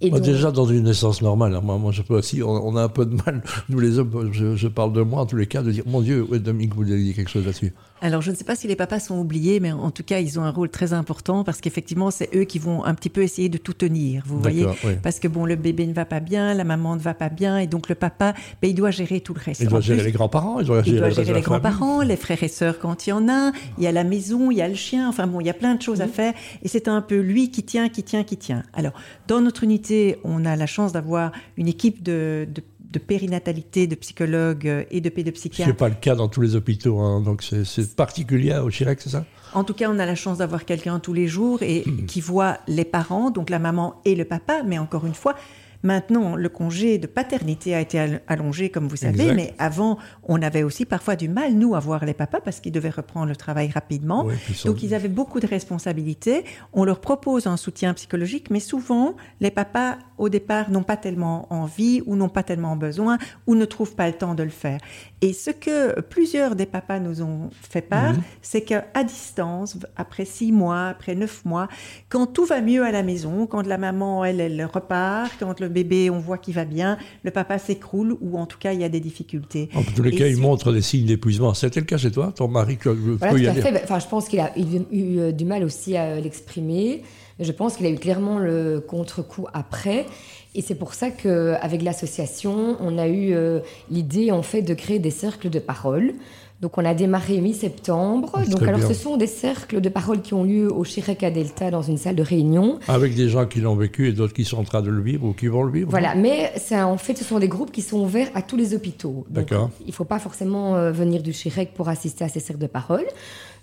Et 0.00 0.10
Déjà 0.10 0.52
dans 0.52 0.64
une 0.64 0.84
naissance 0.84 1.22
normale, 1.22 1.56
hein. 1.56 1.60
moi, 1.60 1.76
moi 1.76 1.90
je 1.90 2.02
peux 2.02 2.14
aussi, 2.14 2.40
on, 2.40 2.76
a 2.76 2.84
un 2.84 2.88
peu 2.88 3.04
de 3.04 3.16
mal, 3.16 3.42
nous 3.68 3.80
les 3.80 3.98
hommes, 3.98 4.30
je, 4.32 4.68
parle 4.68 4.92
de 4.92 5.02
moi 5.02 5.22
en 5.22 5.26
tous 5.26 5.36
les 5.36 5.46
cas, 5.46 5.60
de 5.60 5.72
dire 5.72 5.82
mon 5.86 6.00
Dieu, 6.00 6.24
Dominique, 6.38 6.74
vous 6.76 6.84
avez 6.84 7.02
dit 7.02 7.14
quelque 7.14 7.30
chose 7.30 7.44
là-dessus. 7.44 7.74
Alors, 8.00 8.22
je 8.22 8.30
ne 8.30 8.36
sais 8.36 8.44
pas 8.44 8.54
si 8.54 8.68
les 8.68 8.76
papas 8.76 9.00
sont 9.00 9.18
oubliés, 9.18 9.60
mais 9.60 9.72
en 9.72 9.90
tout 9.90 10.02
cas, 10.02 10.20
ils 10.20 10.38
ont 10.38 10.42
un 10.42 10.50
rôle 10.50 10.68
très 10.68 10.92
important 10.92 11.44
parce 11.44 11.60
qu'effectivement, 11.60 12.10
c'est 12.10 12.30
eux 12.34 12.44
qui 12.44 12.58
vont 12.58 12.84
un 12.84 12.94
petit 12.94 13.08
peu 13.08 13.22
essayer 13.22 13.48
de 13.48 13.58
tout 13.58 13.72
tenir, 13.72 14.22
vous 14.26 14.40
voyez 14.40 14.66
Parce 15.02 15.18
que 15.18 15.28
bon, 15.28 15.44
le 15.44 15.56
bébé 15.56 15.86
ne 15.86 15.92
va 15.92 16.04
pas 16.04 16.20
bien, 16.20 16.54
la 16.54 16.64
maman 16.64 16.96
ne 16.96 17.00
va 17.00 17.14
pas 17.14 17.28
bien, 17.28 17.58
et 17.58 17.66
donc 17.66 17.88
le 17.88 17.94
papa, 17.94 18.34
ben, 18.62 18.68
il 18.68 18.74
doit 18.74 18.90
gérer 18.90 19.20
tout 19.20 19.34
le 19.34 19.40
reste. 19.40 19.60
Il 19.60 19.68
doit 19.68 19.80
gérer 19.80 20.02
les 20.02 20.12
grands-parents, 20.12 20.60
il 20.60 20.66
doit 20.66 20.82
gérer, 20.82 21.32
les 21.32 21.40
grands-parents, 21.40 22.02
les 22.02 22.16
frères 22.16 22.42
et 22.42 22.48
sœurs 22.48 22.78
quand 22.78 23.06
il 23.06 23.10
y 23.10 23.12
en 23.12 23.28
a, 23.28 23.52
il 23.78 23.84
y 23.84 23.86
a 23.86 23.92
la 23.92 24.04
maison, 24.04 24.50
il 24.50 24.58
y 24.58 24.62
a 24.62 24.68
le 24.68 24.74
chien, 24.74 25.08
enfin 25.08 25.26
bon, 25.26 25.40
il 25.40 25.46
y 25.46 25.50
a 25.50 25.54
plein 25.54 25.74
de 25.74 25.82
choses 25.82 26.00
à 26.00 26.06
faire, 26.06 26.34
et 26.62 26.68
c'est 26.68 26.88
un 26.88 27.00
peu 27.00 27.18
lui 27.18 27.50
qui 27.50 27.62
tient, 27.62 27.88
qui 27.88 28.02
tient, 28.02 28.24
qui 28.24 28.36
tient. 28.36 28.62
Alors, 28.72 28.92
dans 29.26 29.40
notre 29.40 29.64
unité, 29.64 30.18
on 30.24 30.44
a 30.44 30.56
la 30.56 30.66
chance 30.66 30.92
d'avoir 30.92 31.32
une 31.56 31.68
équipe 31.68 32.02
de, 32.02 32.46
de 32.52 32.62
de 32.90 32.98
périnatalité, 32.98 33.86
de 33.86 33.94
psychologues 33.94 34.66
euh, 34.66 34.84
et 34.90 35.00
de 35.00 35.08
pédopsychiatres. 35.08 35.64
Ce 35.64 35.68
n'est 35.68 35.76
pas 35.76 35.88
le 35.88 35.94
cas 35.94 36.14
dans 36.14 36.28
tous 36.28 36.40
les 36.40 36.56
hôpitaux, 36.56 36.98
hein, 36.98 37.20
donc 37.20 37.42
c'est 37.42 37.96
particulier 37.96 38.56
au 38.56 38.70
Chirac, 38.70 39.00
c'est 39.00 39.10
ça? 39.10 39.24
En 39.54 39.64
tout 39.64 39.74
cas, 39.74 39.90
on 39.90 39.98
a 39.98 40.06
la 40.06 40.14
chance 40.14 40.38
d'avoir 40.38 40.64
quelqu'un 40.64 40.98
tous 40.98 41.12
les 41.12 41.26
jours 41.26 41.62
et 41.62 41.84
qui 42.06 42.20
voit 42.20 42.58
les 42.66 42.84
parents, 42.84 43.30
donc 43.30 43.50
la 43.50 43.58
maman 43.58 44.00
et 44.04 44.14
le 44.14 44.24
papa, 44.24 44.62
mais 44.64 44.78
encore 44.78 45.06
une 45.06 45.14
fois, 45.14 45.34
Maintenant, 45.82 46.34
le 46.34 46.48
congé 46.48 46.98
de 46.98 47.06
paternité 47.06 47.74
a 47.74 47.80
été 47.80 48.20
allongé, 48.26 48.68
comme 48.68 48.88
vous 48.88 48.96
savez, 48.96 49.32
mais 49.32 49.54
avant, 49.58 49.98
on 50.24 50.42
avait 50.42 50.62
aussi 50.62 50.84
parfois 50.84 51.14
du 51.14 51.28
mal, 51.28 51.54
nous, 51.54 51.74
à 51.74 51.80
voir 51.80 52.04
les 52.04 52.14
papas 52.14 52.40
parce 52.40 52.60
qu'ils 52.60 52.72
devaient 52.72 52.90
reprendre 52.90 53.26
le 53.26 53.36
travail 53.36 53.70
rapidement. 53.70 54.26
Donc, 54.64 54.82
ils 54.82 54.94
avaient 54.94 55.08
beaucoup 55.08 55.40
de 55.40 55.46
responsabilités. 55.46 56.44
On 56.72 56.84
leur 56.84 57.00
propose 57.00 57.46
un 57.46 57.56
soutien 57.56 57.94
psychologique, 57.94 58.50
mais 58.50 58.60
souvent, 58.60 59.14
les 59.40 59.50
papas, 59.50 59.98
au 60.18 60.28
départ, 60.28 60.70
n'ont 60.70 60.82
pas 60.82 60.96
tellement 60.96 61.46
envie 61.52 62.02
ou 62.06 62.16
n'ont 62.16 62.28
pas 62.28 62.42
tellement 62.42 62.76
besoin 62.76 63.18
ou 63.46 63.54
ne 63.54 63.64
trouvent 63.64 63.94
pas 63.94 64.08
le 64.08 64.14
temps 64.14 64.34
de 64.34 64.42
le 64.42 64.50
faire. 64.50 64.80
Et 65.20 65.32
ce 65.32 65.50
que 65.50 66.00
plusieurs 66.00 66.56
des 66.56 66.66
papas 66.66 66.98
nous 66.98 67.22
ont 67.22 67.50
fait 67.52 67.82
part, 67.82 68.14
mhm. 68.14 68.22
c'est 68.42 68.62
qu'à 68.62 69.04
distance, 69.04 69.76
après 69.96 70.24
six 70.24 70.52
mois, 70.52 70.88
après 70.88 71.14
neuf 71.14 71.44
mois, 71.44 71.68
quand 72.08 72.26
tout 72.26 72.44
va 72.44 72.60
mieux 72.60 72.84
à 72.84 72.90
la 72.90 73.02
maison, 73.02 73.46
quand 73.46 73.66
la 73.66 73.78
maman, 73.78 74.24
elle, 74.24 74.40
elle 74.40 74.64
repart, 74.64 75.32
quand 75.38 75.60
le 75.60 75.68
bébé, 75.84 76.10
on 76.10 76.18
voit 76.18 76.38
qu'il 76.38 76.54
va 76.54 76.64
bien, 76.64 76.98
le 77.22 77.30
papa 77.30 77.58
s'écroule 77.58 78.16
ou 78.20 78.38
en 78.38 78.46
tout 78.46 78.58
cas 78.58 78.72
il 78.72 78.80
y 78.80 78.84
a 78.84 78.88
des 78.88 79.00
difficultés. 79.00 79.68
En 79.74 79.82
tous 79.82 80.02
les 80.02 80.12
cas, 80.12 80.26
il 80.26 80.36
montre 80.36 80.72
des 80.72 80.82
signes 80.82 81.06
d'épuisement. 81.06 81.54
C'était 81.54 81.80
le 81.80 81.86
cas 81.86 81.98
chez 81.98 82.10
toi, 82.10 82.32
ton 82.34 82.48
mari 82.48 82.76
que, 82.76 82.88
voilà, 82.88 83.52
tout 83.52 83.58
à 83.58 83.62
fait. 83.62 83.80
Enfin, 83.84 83.98
je 83.98 84.06
pense 84.06 84.28
qu'il 84.28 84.40
a 84.40 84.52
eu 84.58 85.18
euh, 85.18 85.32
du 85.32 85.44
mal 85.44 85.64
aussi 85.64 85.96
à 85.96 86.20
l'exprimer. 86.20 87.02
Je 87.40 87.52
pense 87.52 87.76
qu'il 87.76 87.86
a 87.86 87.90
eu 87.90 87.98
clairement 87.98 88.38
le 88.38 88.80
contre-coup 88.80 89.46
après. 89.52 90.06
Et 90.54 90.62
c'est 90.62 90.74
pour 90.74 90.94
ça 90.94 91.10
qu'avec 91.10 91.82
l'association, 91.82 92.76
on 92.80 92.98
a 92.98 93.06
eu 93.06 93.32
euh, 93.32 93.60
l'idée 93.90 94.32
en 94.32 94.42
fait 94.42 94.62
de 94.62 94.74
créer 94.74 94.98
des 94.98 95.10
cercles 95.10 95.50
de 95.50 95.58
parole. 95.58 96.14
Donc 96.60 96.76
on 96.76 96.84
a 96.84 96.92
démarré 96.92 97.40
mi-septembre. 97.40 98.40
Donc 98.50 98.62
alors 98.62 98.82
ce 98.82 98.94
sont 98.94 99.16
des 99.16 99.28
cercles 99.28 99.80
de 99.80 99.88
parole 99.88 100.22
qui 100.22 100.34
ont 100.34 100.42
lieu 100.42 100.72
au 100.72 100.82
Chirec 100.82 101.22
à 101.22 101.30
Delta 101.30 101.70
dans 101.70 101.82
une 101.82 101.98
salle 101.98 102.16
de 102.16 102.22
réunion. 102.22 102.80
Avec 102.88 103.14
des 103.14 103.28
gens 103.28 103.46
qui 103.46 103.60
l'ont 103.60 103.76
vécu 103.76 104.08
et 104.08 104.12
d'autres 104.12 104.32
qui 104.32 104.44
sont 104.44 104.58
en 104.58 104.64
train 104.64 104.82
de 104.82 104.90
le 104.90 105.00
vivre 105.00 105.24
ou 105.24 105.32
qui 105.34 105.46
vont 105.46 105.62
le 105.62 105.70
vivre. 105.70 105.88
Voilà, 105.88 106.16
mais 106.16 106.52
en 106.72 106.96
fait 106.98 107.16
ce 107.16 107.22
sont 107.22 107.38
des 107.38 107.46
groupes 107.46 107.70
qui 107.70 107.82
sont 107.82 108.00
ouverts 108.00 108.28
à 108.34 108.42
tous 108.42 108.56
les 108.56 108.74
hôpitaux. 108.74 109.24
D'accord. 109.30 109.70
Il 109.82 109.88
ne 109.88 109.92
faut 109.92 110.04
pas 110.04 110.18
forcément 110.18 110.74
euh, 110.74 110.90
venir 110.90 111.22
du 111.22 111.32
Chirec 111.32 111.74
pour 111.74 111.88
assister 111.88 112.24
à 112.24 112.28
ces 112.28 112.40
cercles 112.40 112.62
de 112.62 112.66
parole. 112.66 113.06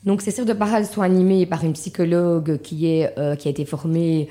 Donc 0.06 0.22
ces 0.22 0.32
cercles 0.32 0.54
de 0.54 0.58
parole 0.58 0.86
sont 0.86 1.02
animés 1.02 1.46
par 1.46 1.66
une 1.66 1.74
psychologue 1.74 2.60
qui, 2.62 2.88
est, 2.88 3.14
euh, 3.20 3.36
qui 3.36 3.50
a 3.50 3.52
été 3.52 3.66
formée 3.66 4.30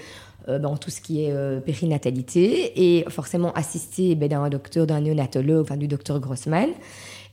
euh, 0.48 0.59
dans 0.59 0.79
tout 0.79 0.90
ce 0.90 1.03
qui 1.03 1.22
est 1.22 1.61
périnatalité 1.66 2.96
et 2.96 3.05
forcément 3.11 3.53
assistée 3.53 4.14
ben, 4.14 4.31
d'un 4.31 4.48
docteur, 4.48 4.87
d'un 4.87 5.03
néonatologue, 5.03 5.64
enfin 5.64 5.77
du 5.77 5.87
docteur 5.87 6.18
Grossman. 6.18 6.70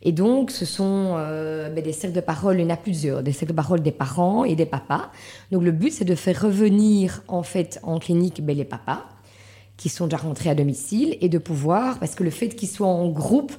Et 0.04 0.12
donc, 0.12 0.52
ce 0.52 0.66
sont 0.66 1.14
euh, 1.18 1.70
ben, 1.70 1.84
des 1.84 1.94
cercles 1.94 2.16
de 2.16 2.22
parole, 2.22 2.60
il 2.60 2.64
y 2.64 2.66
en 2.66 2.70
a 2.70 2.78
plusieurs, 2.78 3.22
des 3.22 3.32
cercles 3.32 3.54
de 3.54 3.56
parole 3.56 3.82
des 3.82 3.92
parents 3.92 4.44
et 4.44 4.56
des 4.56 4.66
papas. 4.66 5.12
Donc, 5.52 5.64
le 5.64 5.72
but, 5.72 5.92
c'est 5.92 6.06
de 6.06 6.16
faire 6.16 6.42
revenir, 6.42 7.24
en 7.28 7.44
fait, 7.44 7.80
en 7.84 8.00
clinique, 8.00 8.44
ben, 8.44 8.58
les 8.58 8.66
papas 8.66 9.06
qui 9.78 9.90
sont 9.90 10.06
déjà 10.06 10.18
rentrés 10.18 10.50
à 10.52 10.54
domicile 10.54 11.18
et 11.22 11.30
de 11.30 11.40
pouvoir, 11.40 11.98
parce 11.98 12.14
que 12.14 12.24
le 12.24 12.30
fait 12.30 12.50
qu'ils 12.50 12.70
soient 12.70 12.86
en 12.86 13.10
groupe, 13.10 13.52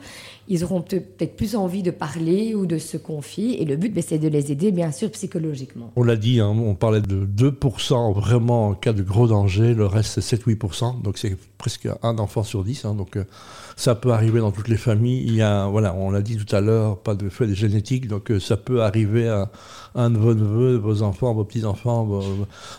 ils 0.52 0.64
auront 0.64 0.82
peut-être 0.82 1.34
plus 1.34 1.56
envie 1.56 1.82
de 1.82 1.90
parler 1.90 2.54
ou 2.54 2.66
de 2.66 2.76
se 2.76 2.98
confier. 2.98 3.62
Et 3.62 3.64
le 3.64 3.76
but, 3.76 3.90
ben, 3.90 4.04
c'est 4.06 4.18
de 4.18 4.28
les 4.28 4.52
aider, 4.52 4.70
bien 4.70 4.92
sûr, 4.92 5.10
psychologiquement. 5.10 5.90
On 5.96 6.02
l'a 6.02 6.16
dit, 6.16 6.40
hein, 6.40 6.48
on 6.48 6.74
parlait 6.74 7.00
de 7.00 7.24
2% 7.24 8.12
vraiment 8.12 8.68
en 8.68 8.74
cas 8.74 8.92
de 8.92 9.02
gros 9.02 9.26
danger, 9.26 9.72
le 9.72 9.86
reste, 9.86 10.20
c'est 10.20 10.36
7-8%. 10.36 11.00
Donc, 11.00 11.16
c'est 11.16 11.38
presque 11.56 11.88
un 12.02 12.18
enfant 12.18 12.42
sur 12.42 12.64
10. 12.64 12.84
Hein, 12.84 12.94
donc, 12.94 13.16
euh, 13.16 13.24
ça 13.76 13.94
peut 13.94 14.10
arriver 14.10 14.40
dans 14.40 14.52
toutes 14.52 14.68
les 14.68 14.76
familles. 14.76 15.24
Il 15.26 15.34
y 15.34 15.40
a, 15.40 15.68
voilà, 15.68 15.94
on 15.94 16.10
l'a 16.10 16.20
dit 16.20 16.36
tout 16.36 16.54
à 16.54 16.60
l'heure, 16.60 16.98
pas 16.98 17.14
de 17.14 17.30
fait 17.30 17.54
génétique. 17.54 18.06
Donc, 18.06 18.30
euh, 18.30 18.38
ça 18.38 18.58
peut 18.58 18.82
arriver 18.82 19.28
à 19.28 19.50
un 19.94 20.10
de 20.10 20.18
vos 20.18 20.34
neveux, 20.34 20.76
vos 20.76 21.00
enfants, 21.00 21.32
vos 21.32 21.44
petits-enfants, 21.44 22.04
vos 22.04 22.22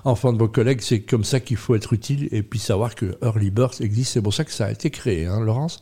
enfants 0.05 0.31
de 0.31 0.37
vos 0.37 0.47
collègues. 0.47 0.81
C'est 0.81 1.01
comme 1.01 1.23
ça 1.23 1.39
qu'il 1.39 1.57
faut 1.57 1.73
être 1.73 1.91
utile 1.93 2.29
et 2.31 2.43
puis 2.43 2.59
savoir 2.59 2.93
que 2.93 3.17
Early 3.23 3.49
Birth 3.49 3.81
existe. 3.81 4.13
C'est 4.13 4.21
pour 4.21 4.35
ça 4.35 4.45
que 4.45 4.51
ça 4.51 4.67
a 4.67 4.71
été 4.71 4.91
créé, 4.91 5.25
hein, 5.25 5.39
Laurence? 5.39 5.79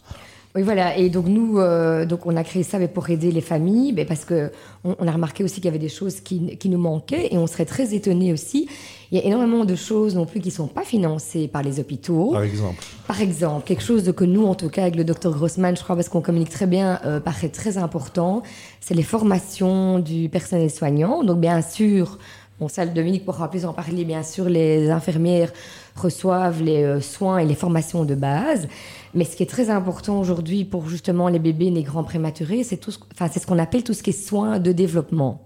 Oui, 0.56 0.64
voilà. 0.64 0.98
Et 0.98 1.10
donc 1.10 1.28
nous, 1.28 1.60
euh, 1.60 2.06
donc 2.06 2.26
on 2.26 2.36
a 2.36 2.44
créé 2.44 2.64
ça 2.64 2.78
pour 2.88 3.10
aider 3.10 3.32
les 3.32 3.42
familles, 3.42 3.94
mais 3.94 4.06
parce 4.06 4.26
que 4.26 4.52
on, 4.84 5.08
a 5.08 5.12
remarqué 5.12 5.44
aussi 5.44 5.56
qu'il 5.56 5.66
y 5.66 5.68
avait 5.70 5.80
des 5.80 5.90
choses 5.90 6.20
qui, 6.22 6.58
qui, 6.58 6.68
nous 6.68 6.78
manquaient 6.78 7.30
et 7.32 7.38
on 7.38 7.48
serait 7.48 7.66
très 7.66 7.94
étonnés 7.94 8.34
aussi. 8.34 8.68
Il 9.12 9.20
y 9.20 9.22
a 9.22 9.26
énormément 9.26 9.66
de 9.66 9.76
choses 9.76 10.16
non 10.16 10.26
plus 10.26 10.40
qui 10.40 10.52
sont 10.52 10.68
pas 10.68 10.84
financées 10.84 11.48
par 11.48 11.64
les 11.64 11.80
hôpitaux. 11.80 12.32
Par 12.32 12.44
exemple. 12.44 12.84
Par 13.08 13.22
exemple, 13.22 13.66
quelque 13.66 13.84
chose 13.84 14.12
que 14.16 14.24
nous, 14.24 14.46
en 14.46 14.56
tout 14.56 14.70
cas 14.70 14.84
avec 14.84 14.96
le 14.96 15.04
docteur 15.04 15.34
Grossman, 15.34 15.76
je 15.76 15.84
crois 15.84 15.96
parce 15.96 16.10
qu'on 16.10 16.22
communique 16.22 16.50
très 16.50 16.68
bien, 16.68 17.00
euh, 17.06 17.20
paraît 17.20 17.50
très 17.50 17.78
important, 17.78 18.42
c'est 18.80 18.94
les 18.94 19.04
formations 19.04 20.00
du 20.00 20.30
personnel 20.30 20.70
soignant. 20.70 21.24
Donc 21.24 21.40
bien 21.40 21.62
sûr, 21.62 22.18
bon 22.62 22.68
ça, 22.68 22.86
Dominique 22.86 23.26
pourra 23.26 23.50
plus 23.50 23.66
en 23.66 23.74
parler. 23.74 24.06
Bien 24.06 24.22
sûr, 24.22 24.48
les 24.48 24.92
infirmières 24.92 25.52
reçoivent 25.96 26.62
les 26.62 26.84
euh, 26.84 27.02
soins 27.02 27.40
et 27.40 27.46
les 27.46 27.56
formations 27.56 28.06
de 28.06 28.14
base. 28.14 28.68
Mais 29.16 29.26
ce 29.26 29.36
qui 29.36 29.44
est 29.44 29.50
très 29.50 29.72
important 29.72 30.20
aujourd'hui 30.20 30.64
pour 30.64 30.88
justement 30.88 31.28
les 31.28 31.40
bébés 31.40 31.72
les 31.72 31.82
grands 31.82 32.04
prématurés, 32.04 32.64
c'est 32.64 32.78
tout, 32.78 32.92
ce, 32.92 33.00
enfin, 33.14 33.28
c'est 33.34 33.40
ce 33.40 33.48
qu'on 33.48 33.58
appelle 33.58 33.84
tout 33.84 33.94
ce 33.94 34.04
qui 34.04 34.12
est 34.12 34.14
soins 34.28 34.60
de 34.60 34.72
développement. 34.72 35.42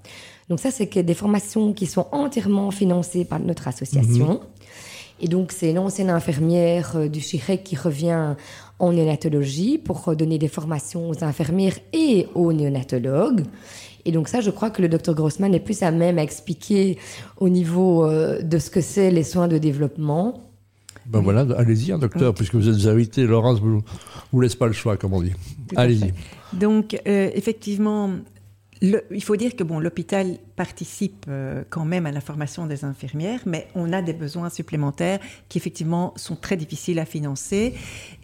Donc 0.49 0.60
ça, 0.60 0.69
c'est 0.69 0.93
des 1.01 1.13
formations 1.13 1.73
qui 1.73 1.88
sont 1.88 2.06
entièrement 2.12 2.69
financées 2.69 3.23
par 3.23 3.39
notre 3.39 3.67
association. 3.69 4.28
Mhm. 4.28 4.39
Et 5.21 5.30
donc, 5.30 5.54
c'est 5.54 5.71
l'ancienne 5.71 6.10
infirmière 6.10 6.97
euh, 6.97 7.08
du 7.08 7.21
Chirec 7.21 7.63
qui 7.63 7.78
revient 7.78 8.36
en 8.78 8.91
néonatologie 8.91 9.78
pour 9.78 10.13
donner 10.17 10.38
des 10.38 10.49
formations 10.49 11.10
aux 11.10 11.23
infirmières 11.23 11.80
et 11.93 12.28
aux 12.36 12.51
néonatologues. 12.51 13.45
Et 14.05 14.11
donc 14.11 14.27
ça, 14.27 14.39
je 14.39 14.51
crois 14.51 14.69
que 14.69 14.81
le 14.81 14.87
docteur 14.87 15.15
Grossman 15.15 15.53
est 15.53 15.59
plus 15.59 15.81
à 15.83 15.91
même 15.91 16.17
à 16.17 16.23
expliquer 16.23 16.97
au 17.37 17.49
niveau 17.49 18.05
euh, 18.05 18.41
de 18.41 18.59
ce 18.59 18.69
que 18.69 18.81
c'est 18.81 19.11
les 19.11 19.23
soins 19.23 19.47
de 19.47 19.57
développement. 19.57 20.41
Ben 21.07 21.19
voilà, 21.19 21.45
allez-y, 21.57 21.91
hein, 21.91 21.99
docteur, 21.99 22.33
puisque 22.33 22.55
vous 22.55 22.67
êtes 22.67 22.87
invité. 22.87 23.25
Laurence 23.25 23.59
vous, 23.59 23.83
vous 24.31 24.41
laisse 24.41 24.55
pas 24.55 24.65
le 24.65 24.73
choix, 24.73 24.97
comme 24.97 25.13
on 25.13 25.21
dit. 25.21 25.33
Allez-y. 25.75 26.13
Donc, 26.53 26.99
euh, 27.07 27.29
effectivement, 27.33 28.09
il 28.81 29.23
faut 29.23 29.35
dire 29.35 29.55
que 29.55 29.63
bon, 29.63 29.79
l'hôpital 29.79 30.38
participe 30.55 31.25
euh, 31.27 31.63
quand 31.69 31.85
même 31.85 32.05
à 32.05 32.11
la 32.11 32.21
formation 32.21 32.65
des 32.65 32.83
infirmières, 32.83 33.41
mais 33.45 33.67
on 33.73 33.93
a 33.93 34.01
des 34.01 34.13
besoins 34.13 34.49
supplémentaires 34.49 35.19
qui 35.49 35.57
effectivement 35.57 36.13
sont 36.17 36.35
très 36.35 36.57
difficiles 36.57 36.99
à 36.99 37.05
financer. 37.05 37.73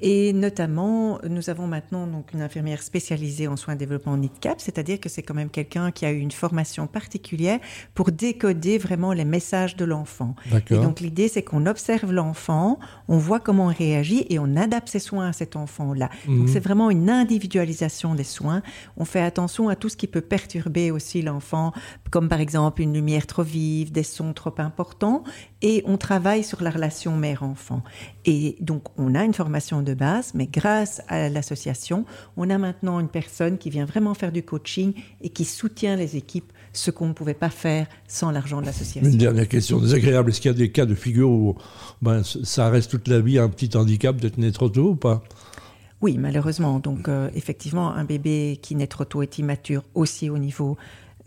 Et 0.02 0.34
notamment, 0.34 1.20
nous 1.28 1.50
avons 1.50 1.68
maintenant 1.68 2.06
donc 2.08 2.34
une 2.34 2.42
infirmière 2.42 2.84
spécialisée 2.84 3.48
en 3.48 3.56
soins 3.56 3.76
de 3.76 3.80
développement 3.80 4.18
NIDCAP, 4.18 4.60
c'est-à-dire 4.60 5.00
que 5.00 5.10
c'est 5.10 5.24
quand 5.24 5.34
même 5.34 5.50
quelqu'un 5.50 5.92
qui 5.92 6.06
a 6.06 6.12
eu 6.12 6.20
une 6.20 6.32
formation 6.32 6.88
particulière 6.88 7.60
pour 7.94 8.12
décoder 8.12 8.78
vraiment 8.78 9.14
les 9.14 9.26
messages 9.26 9.76
de 9.76 9.86
l'enfant. 9.86 10.36
Et 10.70 10.76
donc 10.76 11.00
l'idée, 11.00 11.28
c'est 11.28 11.44
qu'on 11.44 11.66
observe 11.66 12.12
l'enfant, 12.12 12.80
on 13.08 13.18
voit 13.18 13.40
comment 13.40 13.72
il 13.72 13.78
réagit 13.78 14.26
et 14.30 14.40
on 14.40 14.56
adapte 14.56 14.90
ses 14.90 15.00
soins 15.00 15.30
à 15.30 15.34
cet 15.34 15.56
enfant-là. 15.56 16.10
Donc 16.28 16.36
mhm. 16.36 16.48
c'est 16.48 16.60
vraiment 16.60 16.90
une 16.90 17.10
individualisation 17.10 18.16
des 18.16 18.24
soins. 18.24 18.62
On 18.98 19.06
fait 19.06 19.22
attention 19.22 19.70
à 19.70 19.76
tout 19.76 19.90
ce 19.90 19.98
qui 19.98 20.08
peut 20.08 20.22
perturber 20.42 20.92
aussi 20.92 21.22
l'enfant, 21.22 21.72
comme 22.10 22.28
par 22.28 22.40
exemple 22.40 22.82
une 22.82 22.94
lumière 22.94 23.28
trop 23.28 23.44
vive, 23.44 23.92
des 23.92 24.04
sons 24.04 24.34
trop 24.34 24.54
importants, 24.58 25.24
et 25.62 25.84
on 25.86 25.98
travaille 25.98 26.44
sur 26.44 26.64
la 26.64 26.72
relation 26.72 27.16
mère-enfant. 27.16 27.84
Et 28.26 28.58
donc 28.60 28.84
on 28.98 29.14
a 29.14 29.24
une 29.24 29.34
formation 29.34 29.82
de 29.82 29.94
base, 29.94 30.34
mais 30.34 30.48
grâce 30.48 31.02
à 31.08 31.30
l'association, 31.30 32.06
on 32.38 32.50
a 32.50 32.58
maintenant 32.58 33.00
une 33.00 33.08
personne 33.08 33.58
qui 33.58 33.70
vient 33.70 33.86
vraiment 33.86 34.14
faire 34.14 34.32
du 34.32 34.44
coaching 34.44 34.94
et 35.22 35.30
qui 35.30 35.46
soutient 35.46 35.96
les 35.96 36.18
équipes, 36.18 36.52
ce 36.74 36.90
qu'on 36.90 37.08
ne 37.08 37.14
pouvait 37.14 37.34
pas 37.34 37.50
faire 37.50 37.88
sans 38.08 38.32
l'argent 38.32 38.62
de 38.62 38.66
l'association. 38.66 39.10
Une 39.10 39.18
dernière 39.18 39.48
question 39.48 39.80
désagréable, 39.80 40.32
est-ce 40.32 40.42
qu'il 40.42 40.52
y 40.52 40.56
a 40.56 40.58
des 40.58 40.72
cas 40.72 40.86
de 40.86 40.96
figure 40.96 41.30
où 41.30 41.56
ben, 42.02 42.24
ça 42.24 42.70
reste 42.70 42.90
toute 42.90 43.08
la 43.08 43.20
vie 43.20 43.38
un 43.38 43.50
petit 43.50 43.76
handicap 43.78 44.20
d'être 44.20 44.38
né 44.38 44.52
trop 44.52 44.70
tôt 44.70 44.92
ou 44.92 44.96
pas? 44.96 45.24
Oui, 46.02 46.18
malheureusement. 46.18 46.80
Donc, 46.80 47.08
euh, 47.08 47.30
effectivement, 47.36 47.92
un 47.92 48.04
bébé 48.04 48.60
qui 48.62 48.76
naît 48.76 48.88
trop 48.88 49.06
tôt 49.06 49.22
est 49.22 49.38
immature 49.38 49.84
aussi 49.94 50.30
au 50.30 50.38
niveau 50.38 50.78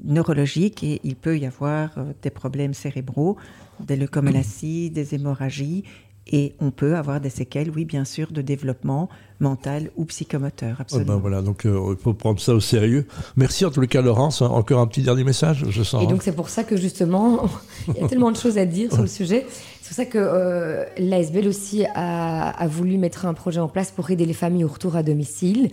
neurologique 0.03 0.83
et 0.83 1.01
il 1.05 1.15
peut 1.15 1.39
y 1.39 1.47
avoir 1.47 1.97
euh, 1.99 2.13
des 2.23 2.31
problèmes 2.31 2.75
cérébraux, 2.75 3.37
des 3.79 3.97
leucomalacies, 3.97 4.91
des 4.91 5.15
hémorragies 5.15 5.85
et 6.27 6.55
on 6.59 6.71
peut 6.71 6.97
avoir 6.97 7.21
des 7.21 7.31
séquelles, 7.31 7.71
oui, 7.71 7.85
bien 7.85 8.05
sûr, 8.05 8.33
de 8.33 8.41
développement 8.41 9.09
mental 9.41 9.91
ou 9.97 10.05
psychomoteur. 10.07 10.81
Absolument. 10.81 11.15
ben 11.15 11.19
voilà, 11.19 11.43
donc 11.43 11.67
euh, 11.67 11.95
il 11.99 12.03
faut 12.03 12.15
prendre 12.15 12.41
ça 12.41 12.55
au 12.55 12.61
sérieux. 12.61 13.07
Merci 13.37 13.67
en 13.67 13.71
tout 13.71 13.81
cas, 13.83 14.01
Laurence. 14.01 14.41
Encore 14.41 14.81
un 14.81 14.87
petit 14.87 15.03
dernier 15.03 15.25
message, 15.25 15.67
je 15.69 15.83
sens. 15.83 16.03
Et 16.03 16.07
donc, 16.07 16.23
c'est 16.23 16.35
pour 16.35 16.49
ça 16.49 16.65
que 16.65 16.77
justement, 16.77 17.45
il 17.89 18.01
y 18.01 18.05
a 18.05 18.09
tellement 18.09 18.31
de 18.31 18.37
choses 18.37 18.57
à 18.57 18.65
dire 18.65 18.91
sur 18.91 19.03
le 19.03 19.09
sujet. 19.09 19.47
C'est 19.83 19.89
pour 19.89 19.97
ça 19.97 20.07
que 20.07 20.19
euh, 20.19 20.85
l'ASBL 20.97 21.47
aussi 21.47 21.85
a, 21.95 22.49
a, 22.49 22.67
voulu 22.69 22.97
mettre 22.97 23.27
un 23.27 23.35
projet 23.35 23.61
en 23.61 23.69
place 23.69 23.91
pour 23.91 24.11
aider 24.11 24.25
les 24.25 24.33
familles 24.33 24.65
au 24.65 24.69
retour 24.69 24.97
à 24.97 25.03
domicile. 25.03 25.71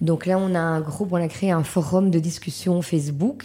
Donc 0.00 0.24
là, 0.24 0.38
on 0.38 0.54
a 0.54 0.60
un 0.60 0.80
groupe, 0.80 1.12
on 1.12 1.16
a 1.16 1.28
créé 1.28 1.50
un 1.50 1.62
forum 1.62 2.10
de 2.10 2.18
discussion 2.18 2.80
Facebook 2.80 3.44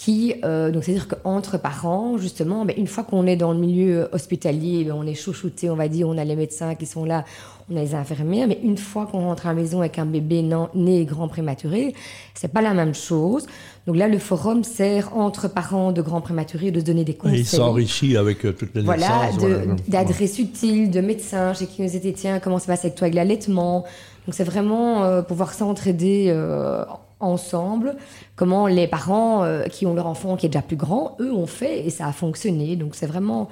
qui, 0.00 0.32
euh, 0.44 0.70
donc 0.70 0.84
c'est-à-dire 0.84 1.08
qu'entre 1.08 1.58
parents, 1.58 2.16
justement, 2.16 2.64
mais 2.64 2.72
une 2.78 2.86
fois 2.86 3.04
qu'on 3.04 3.26
est 3.26 3.36
dans 3.36 3.52
le 3.52 3.58
milieu 3.58 4.08
hospitalier, 4.12 4.84
ben, 4.84 4.94
on 4.96 5.06
est 5.06 5.14
chouchouté, 5.14 5.68
on 5.68 5.76
va 5.76 5.88
dire, 5.88 6.08
on 6.08 6.16
a 6.16 6.24
les 6.24 6.36
médecins 6.36 6.74
qui 6.74 6.86
sont 6.86 7.04
là, 7.04 7.26
on 7.70 7.76
a 7.76 7.80
les 7.80 7.94
infirmières, 7.94 8.48
mais 8.48 8.58
une 8.64 8.78
fois 8.78 9.04
qu'on 9.04 9.18
rentre 9.18 9.44
à 9.44 9.50
la 9.50 9.56
maison 9.56 9.80
avec 9.80 9.98
un 9.98 10.06
bébé 10.06 10.42
né 10.74 11.04
grand 11.04 11.28
prématuré, 11.28 11.92
c'est 12.32 12.50
pas 12.50 12.62
la 12.62 12.72
même 12.72 12.94
chose. 12.94 13.46
Donc 13.86 13.96
là, 13.96 14.08
le 14.08 14.18
forum 14.18 14.64
sert 14.64 15.14
entre 15.14 15.48
parents 15.48 15.92
de 15.92 16.00
grands 16.00 16.22
prématurés 16.22 16.70
de 16.70 16.80
donner 16.80 17.04
des 17.04 17.12
conseils. 17.12 17.40
il 17.40 17.46
s'enrichit 17.46 18.16
avec 18.16 18.46
euh, 18.46 18.52
toutes 18.52 18.74
les 18.74 18.80
voilà, 18.80 19.28
d'adresses 19.86 20.38
utiles, 20.38 20.90
de 20.90 21.02
médecins 21.02 21.52
chez 21.52 21.66
qui 21.66 21.82
nous 21.82 21.94
étaient, 21.94 22.14
tiens, 22.14 22.40
comment 22.40 22.58
ça 22.58 22.68
passe 22.68 22.86
avec 22.86 22.94
toi 22.94 23.04
avec 23.04 23.14
l'allaitement? 23.14 23.84
Donc 24.26 24.34
c'est 24.34 24.44
vraiment 24.44 25.04
euh, 25.04 25.20
pouvoir 25.20 25.52
s'entraider 25.52 26.28
euh, 26.28 26.84
ensemble, 27.20 27.96
comment 28.40 28.68
les 28.68 28.86
parents 28.86 29.44
euh, 29.44 29.64
qui 29.64 29.84
ont 29.84 29.92
leur 29.92 30.06
enfant 30.06 30.34
qui 30.34 30.46
est 30.46 30.48
déjà 30.48 30.62
plus 30.62 30.74
grand, 30.74 31.14
eux 31.20 31.30
ont 31.30 31.46
fait 31.46 31.86
et 31.86 31.90
ça 31.90 32.06
a 32.06 32.12
fonctionné. 32.12 32.74
Donc 32.74 32.94
c'est 32.94 33.04
vraiment 33.06 33.50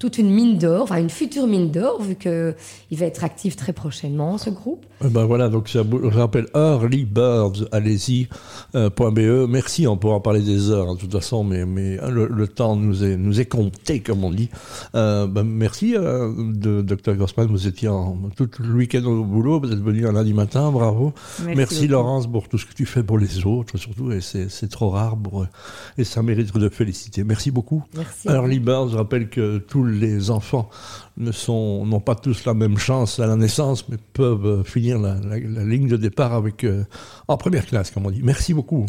toute 0.00 0.16
une 0.16 0.30
mine 0.30 0.56
d'or, 0.56 0.82
enfin 0.82 0.96
une 0.96 1.10
future 1.10 1.46
mine 1.46 1.70
d'or, 1.70 2.02
vu 2.02 2.16
qu'il 2.16 2.54
va 2.98 3.04
être 3.04 3.22
actif 3.22 3.54
très 3.54 3.74
prochainement, 3.74 4.38
ce 4.38 4.48
groupe. 4.48 4.86
Eh 5.04 5.08
ben 5.08 5.26
voilà, 5.26 5.50
donc 5.50 5.68
je 5.68 5.78
rappelle 6.18 6.46
Earlybirds, 6.54 7.68
allez-y, 7.70 8.28
euh, 8.74 8.88
.be. 8.88 9.46
Merci, 9.46 9.86
on 9.86 9.98
pourra 9.98 10.14
en 10.14 10.20
parler 10.20 10.40
des 10.40 10.70
heures, 10.70 10.88
hein, 10.88 10.94
de 10.94 11.00
toute 11.00 11.12
façon, 11.12 11.44
mais, 11.44 11.66
mais 11.66 11.98
hein, 12.00 12.08
le, 12.08 12.48
temps 12.48 12.76
nous 12.76 13.04
est, 13.04 13.18
nous 13.18 13.40
est 13.40 13.46
compté, 13.46 14.00
comme 14.00 14.24
on 14.24 14.30
dit. 14.30 14.48
Euh, 14.94 15.26
ben, 15.26 15.44
merci, 15.44 15.94
euh, 15.94 16.32
de, 16.34 16.80
Dr 16.80 17.14
Grossman, 17.14 17.46
vous 17.46 17.66
étiez 17.66 17.88
en, 17.88 18.16
tout 18.34 18.48
le 18.58 18.74
week-end 18.74 19.04
au 19.04 19.22
boulot, 19.22 19.60
vous 19.60 19.70
êtes 19.70 19.82
venu 19.82 20.06
un 20.06 20.12
lundi 20.12 20.32
matin, 20.32 20.70
bravo. 20.70 21.12
Merci, 21.44 21.88
Laurence 21.88 22.26
pour 22.26 22.48
tout 22.48 22.56
ce 22.56 22.64
que 22.64 22.72
tu 22.72 22.86
fais 22.86 23.02
pour 23.02 23.18
les 23.18 23.44
autres, 23.44 23.76
surtout, 23.76 24.12
et 24.12 24.22
c'est 24.48 24.68
trop 24.68 24.90
rare, 24.90 25.16
pour, 25.16 25.46
et 25.98 26.04
ça 26.04 26.22
mérite 26.22 26.56
de 26.56 26.68
féliciter. 26.68 27.24
Merci 27.24 27.50
beaucoup. 27.50 27.82
Merci. 27.96 28.28
Earlybirds, 28.28 28.88
je 28.90 28.96
rappelle 28.96 29.28
que 29.28 29.58
tout 29.58 29.84
les 29.84 30.30
enfants 30.30 30.70
ne 31.16 31.32
sont, 31.32 31.84
n'ont 31.86 32.00
pas 32.00 32.14
tous 32.14 32.44
la 32.44 32.54
même 32.54 32.78
chance 32.78 33.18
à 33.18 33.26
la 33.26 33.36
naissance, 33.36 33.88
mais 33.88 33.96
peuvent 34.12 34.64
finir 34.64 34.98
la, 34.98 35.16
ligne 35.64 35.88
de 35.88 35.96
départ 35.96 36.32
avec, 36.32 36.64
euh, 36.64 36.84
en 37.28 37.36
première 37.36 37.66
classe, 37.66 37.90
comme 37.90 38.06
on 38.06 38.10
dit. 38.10 38.22
Merci 38.22 38.54
beaucoup. 38.54 38.86